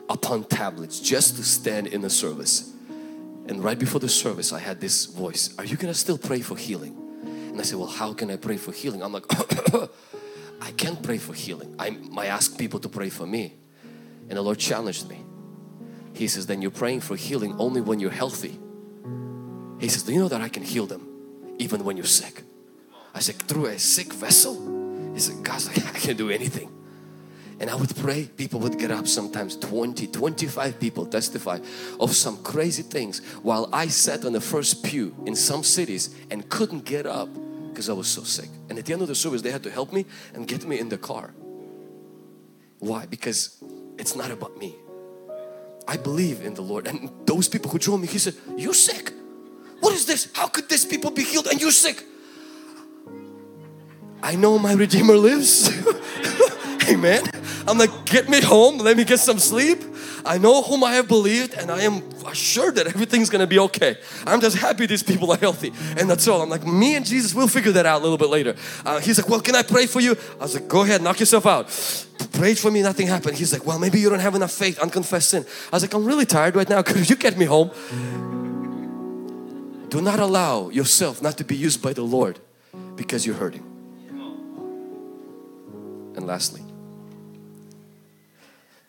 [0.09, 2.73] upon tablets just to stand in the service.
[3.49, 6.57] And right before the service, I had this voice, Are you gonna still pray for
[6.57, 6.97] healing?
[7.25, 9.03] And I said, Well, how can I pray for healing?
[9.03, 9.27] I'm like,
[10.63, 11.75] I can't pray for healing.
[11.77, 13.57] I, I ask people to pray for me.
[14.29, 15.25] And the Lord challenged me.
[16.23, 18.57] He says, Then you're praying for healing only when you're healthy.
[19.81, 21.09] He says, Do you know that I can heal them
[21.59, 22.45] even when you're sick?
[23.13, 24.55] I said, Through a sick vessel?
[25.15, 26.71] He said, God's like, I can do anything.
[27.59, 31.59] And I would pray, people would get up sometimes 20, 25 people testify
[31.99, 36.49] of some crazy things while I sat on the first pew in some cities and
[36.49, 37.29] couldn't get up
[37.69, 38.49] because I was so sick.
[38.69, 40.79] And at the end of the service, they had to help me and get me
[40.79, 41.35] in the car.
[42.79, 43.07] Why?
[43.07, 43.61] Because
[43.99, 44.77] it's not about me.
[45.87, 46.87] I believe in the Lord.
[46.87, 49.13] And those people who drove me, he said, You're sick.
[49.81, 50.29] What is this?
[50.33, 52.05] How could these people be healed and you're sick?
[54.23, 55.69] I know my Redeemer lives.
[56.89, 57.25] Amen.
[57.67, 59.83] I'm like, get me home, let me get some sleep.
[60.25, 63.97] I know whom I have believed and I am assured that everything's gonna be okay.
[64.27, 66.43] I'm just happy these people are healthy and that's all.
[66.43, 68.55] I'm like, me and Jesus, we'll figure that out a little bit later.
[68.85, 70.17] Uh, he's like, well, can I pray for you?
[70.39, 71.67] I was like, go ahead, knock yourself out.
[72.33, 73.37] Prayed for me, nothing happened.
[73.37, 75.45] He's like, well, maybe you don't have enough faith, unconfessed sin.
[75.73, 76.83] I was like, I'm really tired right now.
[76.93, 77.71] Could you get me home?
[79.89, 82.39] Do not allow yourself not to be used by the Lord
[82.97, 83.63] because you're hurting.
[86.17, 86.62] And lastly,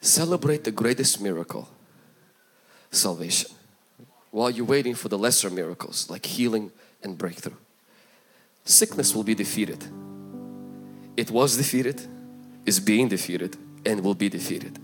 [0.03, 1.69] celebrate the greatest miracle
[2.91, 3.49] salvation
[4.31, 7.55] while you're waiting for the lesser miracles like healing and breakthrough.
[8.65, 9.85] Sickness will be defeated.
[11.15, 12.01] It was defeated,
[12.65, 14.79] is being defeated, and will be defeated.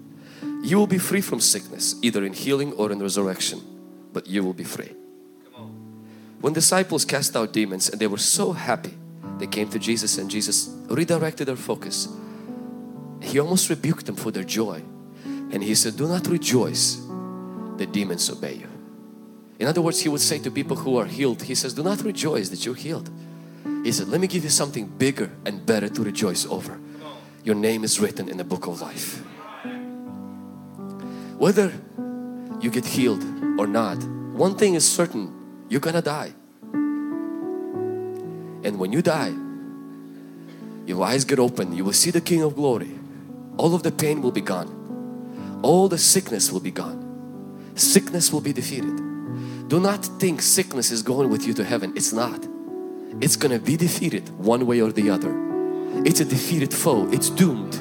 [0.64, 3.62] You will be free from sickness either in healing or in resurrection,
[4.14, 4.96] but you will be free.
[6.42, 8.98] When disciples cast out demons and they were so happy,
[9.38, 12.08] they came to Jesus and Jesus redirected their focus.
[13.22, 14.82] He almost rebuked them for their joy.
[15.52, 17.02] And he said, do not rejoice,
[17.78, 18.68] the demons obey you.
[19.58, 22.02] In other words, he would say to people who are healed, he says, do not
[22.04, 23.10] rejoice that you're healed.
[23.84, 26.80] He said, let me give you something bigger and better to rejoice over.
[27.44, 29.24] Your name is written in the book of life.
[31.38, 31.74] Whether
[32.62, 33.24] you get healed
[33.58, 35.34] or not, one thing is certain,
[35.70, 36.34] you're gonna die.
[38.62, 39.34] And when you die,
[40.86, 42.92] your eyes get open, you will see the King of Glory.
[43.58, 44.79] All of the pain will be gone.
[45.62, 47.72] All the sickness will be gone.
[47.76, 48.96] Sickness will be defeated.
[49.68, 51.94] Do not think sickness is going with you to heaven.
[51.96, 52.48] It's not.
[53.22, 55.34] It's gonna be defeated one way or the other.
[56.06, 57.10] It's a defeated foe.
[57.12, 57.76] It's doomed.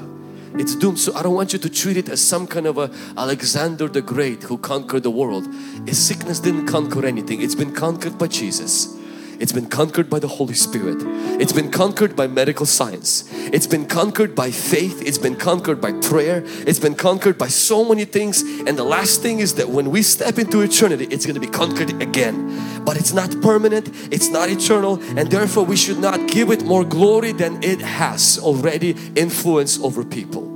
[0.59, 0.99] it's doomed.
[0.99, 4.03] So I don't want you to treat it as some kind of a Alexander the
[4.03, 5.47] Great who conquered the world.
[5.87, 7.43] His sickness didn't conquer anything.
[7.43, 8.98] It's been conquered by Jesus.
[9.41, 10.97] It's been conquered by the Holy Spirit.
[11.41, 13.25] It's been conquered by medical science.
[13.33, 15.01] It's been conquered by faith.
[15.07, 16.43] It's been conquered by prayer.
[16.67, 18.43] It's been conquered by so many things.
[18.43, 21.47] And the last thing is that when we step into eternity, it's going to be
[21.47, 22.85] conquered again.
[22.85, 23.91] But it's not permanent.
[24.13, 25.01] It's not eternal.
[25.17, 30.05] And therefore we should not give it more glory than it has already influence over
[30.05, 30.47] people.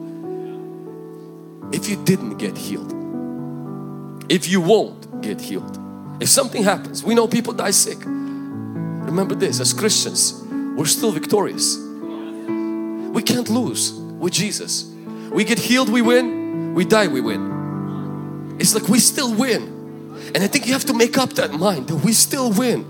[1.72, 2.93] If you didn't get healed,
[4.28, 5.78] if you won't get healed,
[6.20, 7.99] if something happens, we know people die sick.
[9.12, 10.42] Remember this, as Christians,
[10.74, 11.76] we're still victorious.
[11.76, 14.90] We can't lose with Jesus.
[15.30, 16.72] We get healed, we win.
[16.72, 18.56] We die, we win.
[18.58, 19.64] It's like we still win.
[20.34, 22.86] And I think you have to make up that mind that we still win.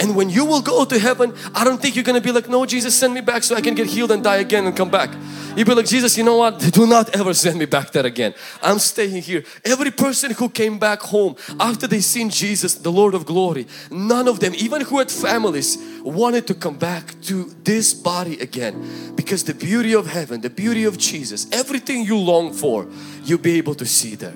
[0.00, 2.48] And when you will go to heaven, I don't think you're going to be like,
[2.48, 4.90] no, Jesus, send me back so I can get healed and die again and come
[4.90, 5.10] back.
[5.56, 6.58] You'll be like, Jesus, you know what?
[6.58, 8.34] Do not ever send me back there again.
[8.60, 9.44] I'm staying here.
[9.64, 14.26] Every person who came back home after they seen Jesus, the Lord of glory, none
[14.26, 19.14] of them, even who had families, wanted to come back to this body again.
[19.14, 22.88] Because the beauty of heaven, the beauty of Jesus, everything you long for,
[23.22, 24.34] you'll be able to see there.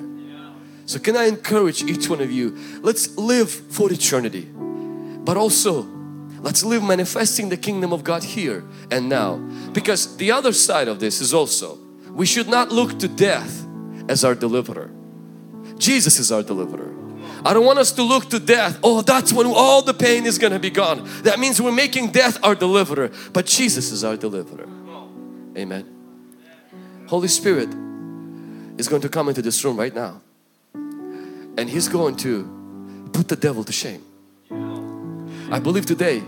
[0.86, 4.48] So can I encourage each one of you, let's live for eternity.
[4.52, 5.97] But also,
[6.48, 9.36] let's live manifesting the kingdom of God here and now.
[9.74, 11.78] Because the other side of this is also,
[12.10, 13.66] we should not look to death
[14.08, 14.90] as our deliverer.
[15.76, 16.94] Jesus is our deliverer.
[17.44, 18.78] I don't want us to look to death.
[18.82, 21.06] Oh, that's when all the pain is going to be gone.
[21.24, 23.10] That means we're making death our deliverer.
[23.34, 24.66] But Jesus is our deliverer.
[25.54, 25.84] Amen.
[27.08, 27.68] Holy Spirit
[28.78, 30.22] is going to come into this room right now.
[30.72, 34.02] And He's going to put the devil to shame.
[35.52, 36.22] I believe today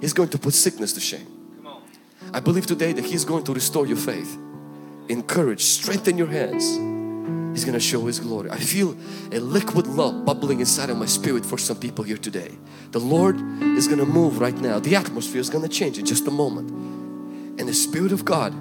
[0.00, 1.26] He's going to put sickness to shame.
[2.32, 4.36] I believe today that He's going to restore your faith,
[5.08, 6.64] encourage, strengthen your hands.
[7.54, 8.50] He's going to show His glory.
[8.50, 8.96] I feel
[9.30, 12.50] a liquid love bubbling inside of my spirit for some people here today.
[12.90, 14.80] The Lord is going to move right now.
[14.80, 16.70] The atmosphere is going to change in just a moment.
[17.60, 18.52] And the Spirit of God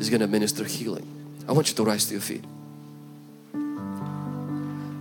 [0.00, 1.06] is going to minister healing.
[1.48, 2.44] I want you to rise to your feet.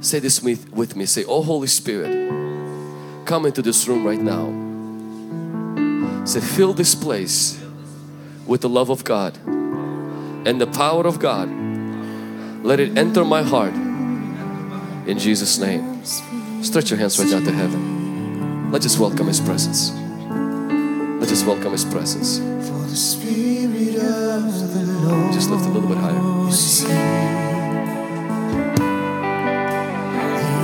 [0.01, 1.05] Say this with, me.
[1.07, 2.11] Say, Oh Holy Spirit,
[3.25, 4.70] come into this room right now.
[6.23, 7.59] Say, fill this place
[8.45, 9.37] with the love of God
[10.45, 11.49] and the power of God.
[12.63, 13.73] Let it enter my heart
[15.07, 16.03] in Jesus' name.
[16.63, 18.71] Stretch your hands right now to heaven.
[18.71, 19.91] Let's just welcome His presence.
[21.19, 22.37] Let's just welcome His presence.
[22.37, 26.47] For the Spirit of the Lord Just lift a little bit higher.
[26.47, 27.31] is here.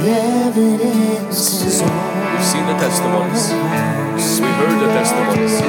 [0.01, 0.11] The
[0.47, 4.06] evidence is all We've seen the testimonies.
[4.17, 5.61] We heard the testimonies.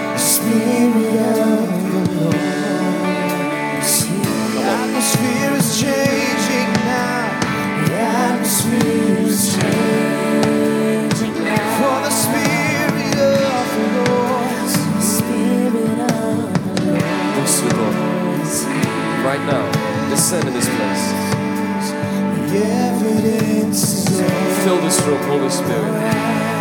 [0.00, 2.34] The Spirit of the Lord
[3.82, 4.24] is here.
[4.54, 7.40] The atmosphere is changing now.
[7.86, 11.78] The atmosphere is changing now.
[11.78, 14.70] For the Spirit of the Lord.
[14.94, 17.02] The Spirit of the Lord
[17.38, 17.94] Yes, Lord.
[18.46, 19.26] is here.
[19.26, 19.64] Right now,
[20.10, 21.06] descend in this place.
[22.52, 24.28] The evidence is all
[24.64, 26.59] Fill this room, Holy Spirit.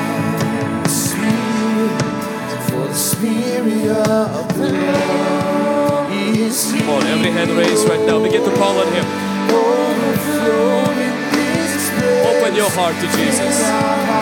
[2.99, 6.81] Spirit of the Lord is here.
[6.81, 8.21] Come on, every hand raised right now.
[8.21, 9.05] Begin to call on Him.
[9.55, 12.25] Overflow in this place.
[12.27, 14.19] Open your heart to Jesus.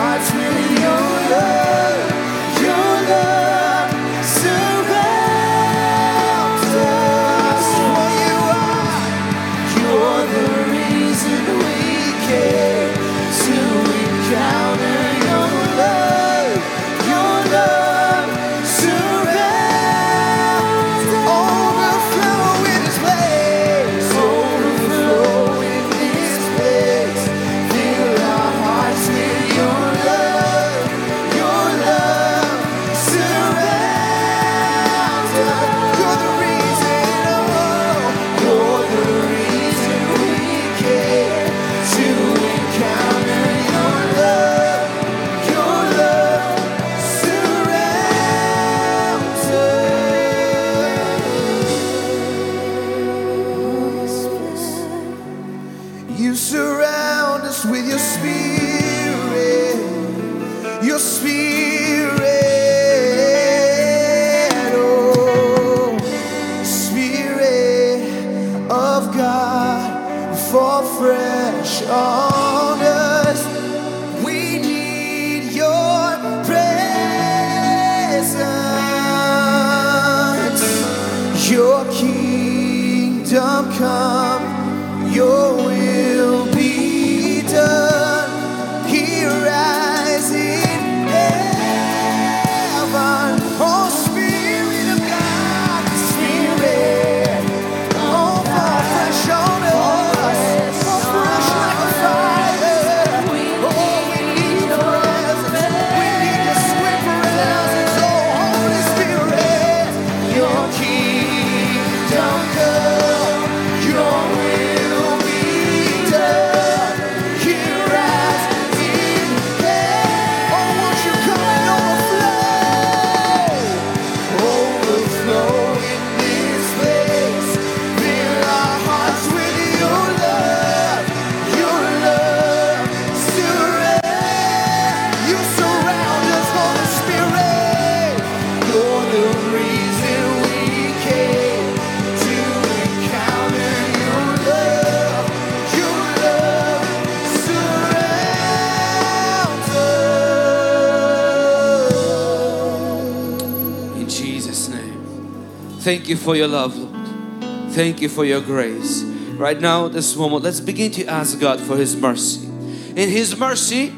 [155.88, 157.72] Thank you for your love, Lord.
[157.72, 159.02] Thank you for your grace.
[159.38, 162.46] Right now, this moment, let's begin to ask God for His mercy.
[162.46, 163.90] In His mercy,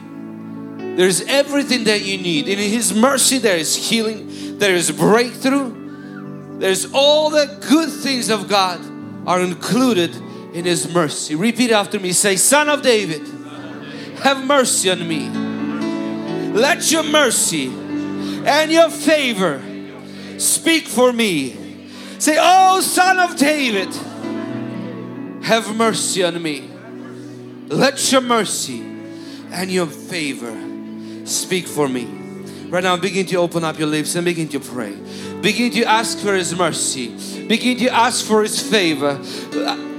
[0.94, 2.46] there's everything that you need.
[2.46, 8.48] In His mercy, there is healing, there is breakthrough, there's all the good things of
[8.48, 8.80] God
[9.26, 10.14] are included
[10.54, 11.34] in His mercy.
[11.34, 13.26] Repeat after me say, Son of David,
[14.22, 15.28] have mercy on me.
[16.52, 19.60] Let your mercy and your favor
[20.38, 21.59] speak for me.
[22.20, 23.88] Say, Oh, Son of David,
[25.42, 26.70] have mercy on me.
[27.68, 28.80] Let your mercy
[29.50, 30.54] and your favor
[31.26, 32.04] speak for me.
[32.68, 34.94] Right now, begin to open up your lips and begin to pray.
[35.40, 37.46] Begin to ask for His mercy.
[37.46, 39.14] Begin to ask for His favor.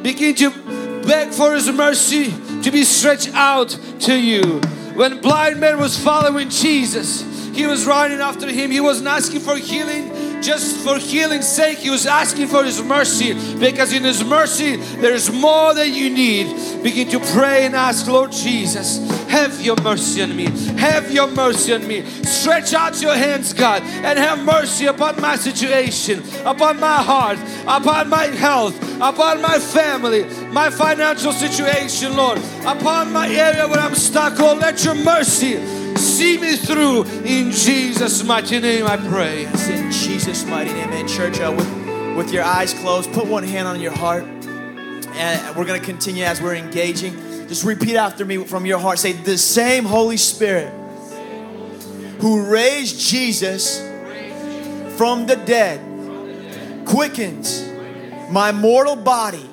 [0.04, 3.70] Begin to beg for His mercy to be stretched out
[4.02, 4.62] to you.
[4.94, 8.72] When blind man was following Jesus, he was running after him.
[8.72, 10.10] He wasn't asking for healing
[10.42, 11.80] just for healing's sake.
[11.80, 16.10] He was asking for His mercy because in His mercy there is more than you
[16.10, 16.84] need.
[16.84, 20.46] Begin to pray and ask, Lord Jesus, have your mercy on me.
[20.78, 22.04] Have your mercy on me.
[22.24, 27.38] Stretch out your hands, God, and have mercy upon my situation, upon my heart,
[27.68, 33.96] upon my health, upon my family, my financial situation, Lord, upon my area where I'm
[33.96, 34.40] stuck.
[34.40, 35.81] Oh, let your mercy
[36.22, 37.04] see me through.
[37.26, 39.42] In Jesus' mighty name, I pray.
[39.42, 43.44] Yes, in Jesus' mighty name, and church, uh, with, with your eyes closed, put one
[43.44, 44.24] hand on your heart.
[44.24, 47.14] And we're going to continue as we're engaging.
[47.48, 49.00] Just repeat after me from your heart.
[49.00, 50.72] Say, The same Holy Spirit
[52.20, 53.80] who raised Jesus
[54.98, 55.80] from the dead
[56.86, 57.68] quickens
[58.30, 59.50] my mortal body.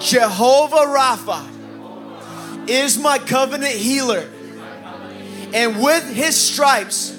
[0.00, 4.26] Jehovah Rapha is my covenant healer.
[5.54, 7.18] And with his stripes,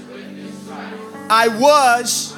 [1.29, 2.35] I was,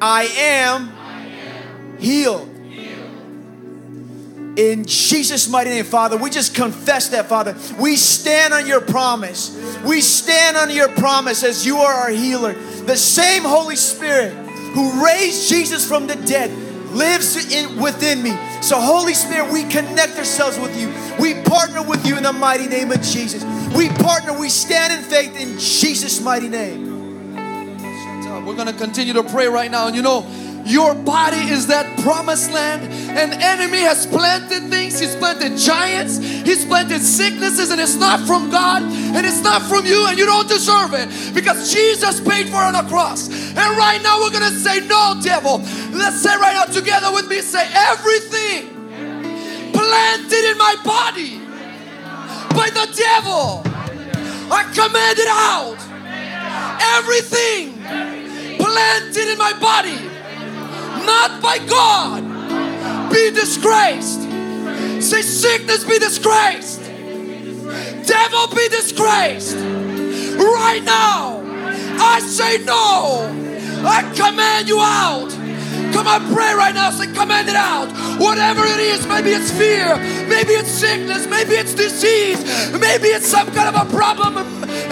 [0.00, 2.48] I am healed.
[4.56, 7.56] In Jesus' mighty name, Father, we just confess that, Father.
[7.78, 9.56] We stand on your promise.
[9.84, 12.54] We stand on your promise as you are our healer.
[12.54, 16.50] The same Holy Spirit who raised Jesus from the dead
[16.92, 18.30] lives in, within me.
[18.60, 20.92] So, Holy Spirit, we connect ourselves with you.
[21.20, 23.44] We partner with you in the mighty name of Jesus.
[23.74, 26.88] We partner, we stand in faith in Jesus' mighty name.
[28.48, 29.88] We're going to continue to pray right now.
[29.88, 30.22] And you know,
[30.68, 32.84] your body is that promised land.
[33.16, 35.00] An enemy has planted things.
[35.00, 36.18] He's planted giants.
[36.18, 40.26] He's planted sicknesses, and it's not from God, and it's not from you, and you
[40.26, 43.28] don't deserve it because Jesus paid for it on the cross.
[43.28, 45.58] And right now, we're gonna say, No, devil.
[45.92, 48.74] Let's say right now together with me, say, Everything
[49.72, 51.38] planted in my body
[52.54, 53.62] by the devil,
[54.52, 55.78] I command it out.
[56.98, 57.74] Everything
[58.58, 60.07] planted in my body
[61.08, 62.20] not by God,
[63.10, 64.20] be disgraced.
[65.00, 66.82] Say, sickness be disgraced.
[68.06, 69.56] Devil be disgraced.
[69.56, 71.40] Right now,
[71.98, 73.24] I say no.
[73.86, 75.37] I command you out.
[75.98, 76.90] Come on, pray right now.
[76.90, 77.90] Say, command it out.
[78.20, 79.96] Whatever it is, maybe it's fear,
[80.28, 82.38] maybe it's sickness, maybe it's disease,
[82.70, 84.38] maybe it's some kind of a problem,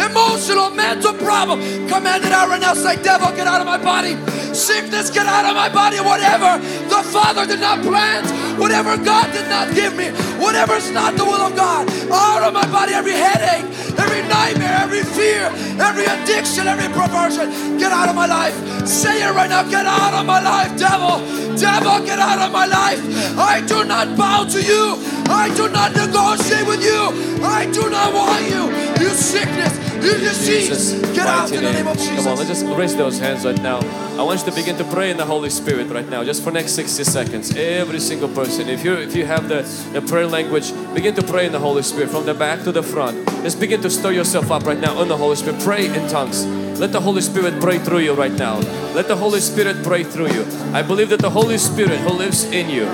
[0.03, 1.61] emotional, mental problem.
[1.87, 2.75] Command it out right now.
[2.75, 4.17] Say, devil, get out of my body.
[4.53, 5.99] Sickness, get out of my body.
[6.01, 6.59] Whatever
[6.91, 8.27] the Father did not plant,
[8.59, 10.09] whatever God did not give me,
[10.43, 12.95] whatever's not the will of God, out of my body.
[12.95, 13.63] Every headache,
[13.97, 18.57] every nightmare, every fear, every addiction, every perversion, get out of my life.
[18.87, 19.63] Say it right now.
[19.69, 20.96] Get out of my life, devil.
[20.97, 23.01] Devil, devil, get out of my life.
[23.37, 24.97] I do not bow to you.
[25.29, 27.45] I do not negotiate with you.
[27.45, 28.65] I do not want you.
[29.05, 29.77] You sickness,
[30.07, 30.93] you disease.
[30.93, 32.17] In the name of Jesus.
[32.17, 33.79] Come on, let's just raise those hands right now.
[34.19, 36.51] I want you to begin to pray in the Holy Spirit right now, just for
[36.51, 37.55] next 60 seconds.
[37.57, 38.69] Every single person.
[38.69, 41.83] If you if you have the, the prayer language, begin to pray in the Holy
[41.83, 43.27] Spirit from the back to the front.
[43.43, 45.61] Just begin to stir yourself up right now in the Holy Spirit.
[45.61, 46.47] Pray in tongues.
[46.79, 48.59] Let the Holy Spirit pray through you right now.
[48.95, 50.45] Let the Holy Spirit pray through you.
[50.73, 52.87] I believe that the Holy Spirit who lives in you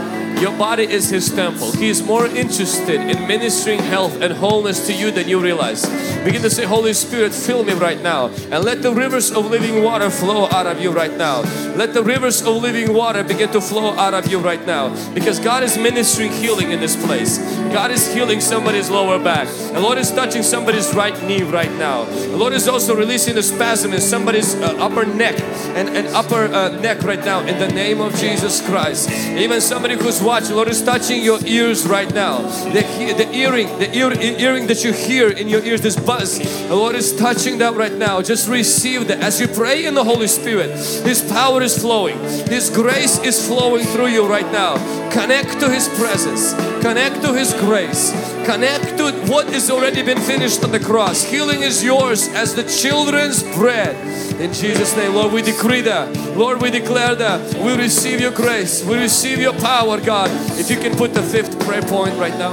[0.43, 1.71] your body is His temple.
[1.71, 5.87] He is more interested in ministering health and wholeness to you than you realize.
[6.25, 8.27] Begin to say, Holy Spirit, fill me right now.
[8.51, 11.43] And let the rivers of living water flow out of you right now.
[11.77, 14.91] Let the rivers of living water begin to flow out of you right now.
[15.15, 17.39] Because God is ministering healing in this place.
[17.73, 19.49] God is healing somebody's lower back.
[19.49, 22.05] The Lord is touching somebody's right knee right now.
[22.05, 25.41] The Lord is also releasing a spasm in somebody's uh, upper neck
[25.75, 29.11] and, and upper uh, neck right now in the name of Jesus Christ.
[29.11, 32.43] Even somebody who's watching, The Lord is touching your ears right now.
[32.43, 36.39] The, the earring, the ear, earring that you hear in your ears, this buzz.
[36.39, 38.21] The Lord is touching that right now.
[38.21, 39.21] Just receive that.
[39.21, 42.19] As you pray in the Holy Spirit, His power is flowing.
[42.49, 44.77] His grace is flowing through you right now.
[45.11, 46.53] Connect to His presence.
[46.83, 48.11] Connect to His grace.
[48.45, 51.23] Connect to what has already been finished on the cross.
[51.23, 53.95] Healing is yours as the children's bread.
[54.41, 56.37] In Jesus' name, Lord, we decree that.
[56.37, 57.55] Lord, we declare that.
[57.55, 58.85] We receive your grace.
[58.85, 60.29] We receive your power, God.
[60.59, 62.53] If you can put the fifth prayer point right now.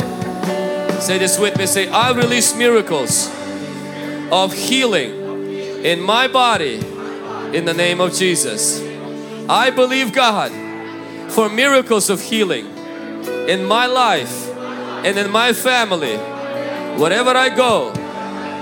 [1.00, 1.66] Say this with me.
[1.66, 3.32] Say, I release miracles
[4.32, 6.76] of healing in my body
[7.58, 8.80] in the name of Jesus.
[9.50, 10.52] I believe God
[11.32, 12.79] for miracles of healing
[13.48, 14.50] in my life
[15.06, 16.18] and in my family.
[16.98, 17.94] Wherever I go,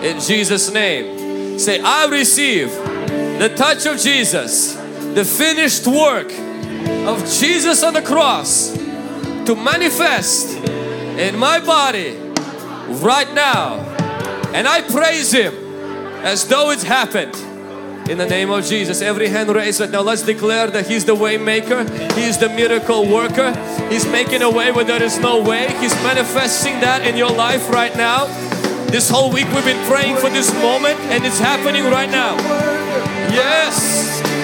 [0.01, 1.60] in Jesus' name.
[1.60, 6.32] Say, I receive the touch of Jesus, the finished work
[7.08, 10.58] of Jesus on the cross to manifest
[11.18, 12.16] in my body
[13.01, 13.76] right now.
[14.53, 15.53] And I praise Him
[16.24, 17.36] as though it's happened.
[18.10, 20.01] In the name of Jesus, every hand raised right now.
[20.01, 21.84] Let's declare that He's the way maker.
[22.14, 23.51] He's the miracle worker.
[23.89, 25.68] He's making a way where there is no way.
[25.82, 28.26] He's manifesting that in your life right now.
[28.88, 32.38] This whole week we've been praying for this moment and it's happening right now.
[33.30, 34.37] Yes.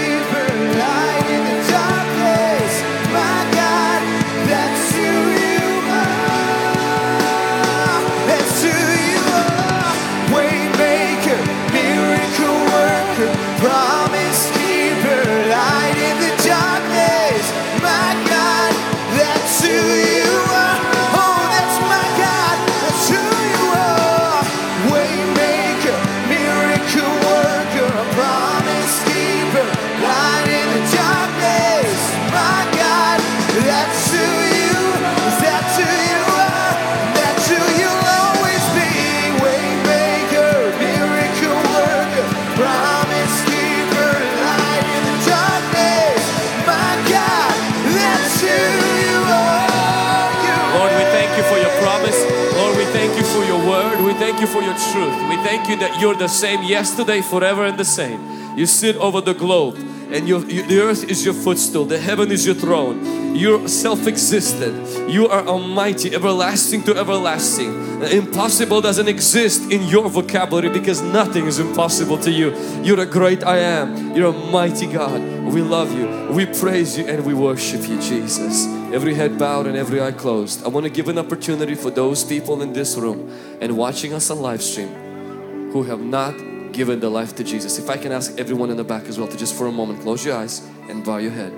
[54.54, 55.18] For your truth.
[55.30, 58.22] We thank you that you're the same yesterday, forever, and the same.
[58.56, 59.76] You sit over the globe
[60.12, 63.36] and your, you, the earth is your footstool, the heaven is your throne.
[63.36, 65.10] You're self existent.
[65.10, 68.00] You are almighty, everlasting to everlasting.
[68.00, 72.56] The impossible doesn't exist in your vocabulary because nothing is impossible to you.
[72.84, 74.16] You're a great I am.
[74.16, 75.20] You're a mighty God.
[75.52, 76.32] We love you.
[76.32, 78.83] We praise you and we worship you, Jesus.
[78.94, 80.64] Every head bowed and every eye closed.
[80.64, 83.28] I want to give an opportunity for those people in this room
[83.60, 86.36] and watching us on live stream who have not
[86.72, 87.80] given their life to Jesus.
[87.80, 90.02] If I can ask everyone in the back as well to just for a moment
[90.02, 91.52] close your eyes and bow your head.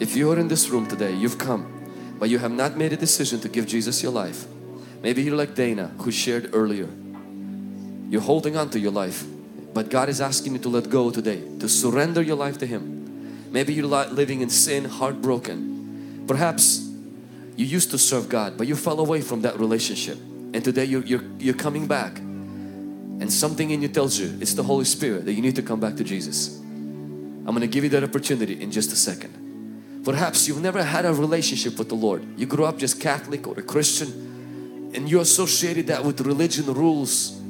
[0.00, 1.62] If you are in this room today, you've come,
[2.18, 4.46] but you have not made a decision to give Jesus your life.
[5.00, 6.88] Maybe you're like Dana who shared earlier.
[8.10, 9.24] You're holding on to your life,
[9.72, 13.03] but God is asking you to let go today, to surrender your life to Him.
[13.54, 16.24] Maybe you're li- living in sin, heartbroken.
[16.26, 16.90] Perhaps
[17.54, 20.18] you used to serve God, but you fell away from that relationship.
[20.18, 22.18] And today you're, you're, you're coming back.
[22.18, 25.78] And something in you tells you, it's the Holy Spirit, that you need to come
[25.78, 26.58] back to Jesus.
[26.58, 30.02] I'm going to give you that opportunity in just a second.
[30.04, 32.26] Perhaps you've never had a relationship with the Lord.
[32.36, 37.40] You grew up just Catholic or a Christian and you associated that with religion rules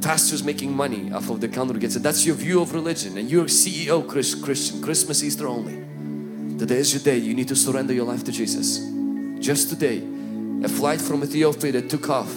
[0.00, 2.02] pastors making money off of the congregation.
[2.02, 5.78] That's your view of religion and you're CEO Chris, Christian, Christmas, Easter only.
[6.58, 7.18] Today is your day.
[7.18, 8.78] You need to surrender your life to Jesus.
[9.38, 10.02] Just today,
[10.62, 12.30] a flight from Ethiopia that took off,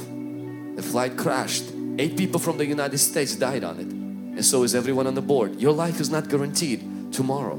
[0.75, 1.65] the flight crashed.
[1.99, 3.87] Eight people from the United States died on it.
[3.87, 5.59] And so is everyone on the board.
[5.59, 7.55] Your life is not guaranteed tomorrow.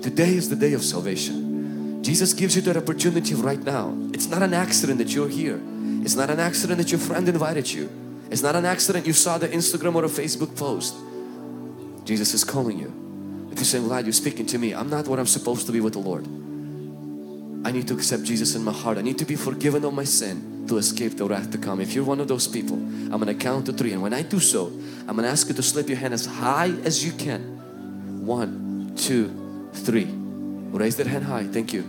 [0.00, 2.02] Today is the day of salvation.
[2.02, 3.94] Jesus gives you that opportunity right now.
[4.14, 5.60] It's not an accident that you're here.
[6.02, 7.90] It's not an accident that your friend invited you.
[8.30, 10.94] It's not an accident you saw the Instagram or a Facebook post.
[12.04, 13.48] Jesus is calling you.
[13.52, 14.72] If you're saying, Vlad, you're speaking to me.
[14.72, 16.26] I'm not what I'm supposed to be with the Lord.
[17.66, 18.98] I need to accept Jesus in my heart.
[18.98, 21.80] I need to be forgiven of my sin to escape the wrath to come.
[21.80, 23.92] If you're one of those people, I'm going to count to three.
[23.92, 26.24] And when I do so, I'm going to ask you to slip your hand as
[26.24, 28.24] high as you can.
[28.24, 30.06] One, two, three.
[30.06, 31.44] Raise that hand high.
[31.44, 31.82] Thank you.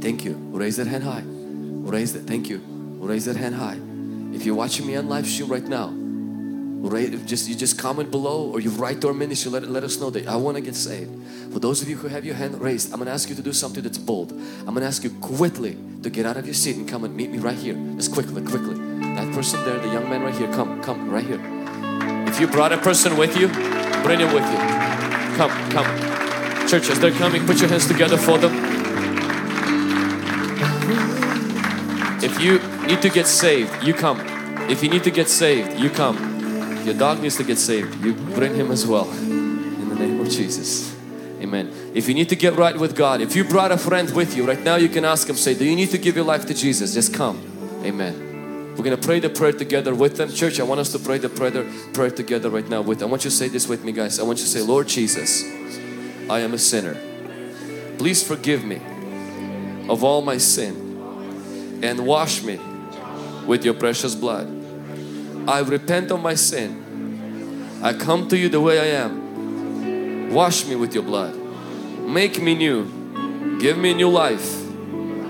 [0.00, 0.32] Thank you.
[0.52, 1.22] Raise that hand high.
[1.24, 2.20] Raise that.
[2.20, 2.62] Thank you.
[2.98, 3.78] Raise that hand high.
[4.34, 8.50] If you're watching me on live stream right now, right, just you just comment below
[8.50, 9.50] or you write to our ministry.
[9.50, 11.10] Let, let us know that I want to get saved.
[11.52, 13.42] For those of you who have your hand raised, I'm going to ask you to
[13.42, 14.32] do something that's bold.
[14.32, 17.16] I'm going to ask you quickly to get out of your seat and come and
[17.16, 17.74] meet me right here.
[17.96, 18.74] Just quickly, quickly.
[19.14, 21.40] That person there, the young man right here, come, come, right here.
[22.26, 23.46] If you brought a person with you,
[24.02, 24.58] bring him with you.
[25.36, 26.66] Come, come.
[26.66, 28.73] Church, as they're coming, put your hands together for them.
[32.24, 34.18] If you need to get saved, you come.
[34.70, 36.16] If you need to get saved, you come.
[36.86, 39.10] Your dog needs to get saved, you bring him as well.
[39.10, 40.96] In the name of Jesus.
[41.42, 41.70] Amen.
[41.92, 44.46] If you need to get right with God, if you brought a friend with you,
[44.48, 46.54] right now you can ask him, say, Do you need to give your life to
[46.54, 46.94] Jesus?
[46.94, 47.42] Just come.
[47.84, 48.72] Amen.
[48.74, 50.32] We're going to pray the prayer together with them.
[50.32, 53.08] Church, I want us to pray the prayer, prayer together right now with them.
[53.08, 54.18] I want you to say this with me, guys.
[54.18, 55.44] I want you to say, Lord Jesus,
[56.30, 56.96] I am a sinner.
[57.98, 58.80] Please forgive me
[59.90, 60.83] of all my sin
[61.82, 62.58] and wash me
[63.46, 64.48] with your precious blood.
[65.48, 67.80] I repent of my sin.
[67.82, 70.32] I come to you the way I am.
[70.32, 71.36] Wash me with your blood.
[72.00, 73.58] Make me new.
[73.60, 74.62] Give me new life.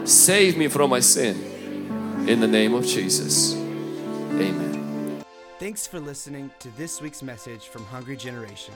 [0.05, 2.27] Save me from my sin.
[2.29, 3.55] In the name of Jesus.
[3.55, 5.25] Amen.
[5.59, 8.75] Thanks for listening to this week's message from Hungry Generation.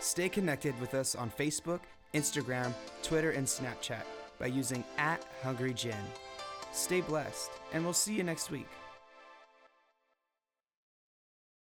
[0.00, 1.80] Stay connected with us on Facebook,
[2.14, 2.72] Instagram,
[3.02, 4.02] Twitter, and Snapchat
[4.38, 5.94] by using at Hungry Gen.
[6.78, 8.68] Stay blessed, and we'll see you next week.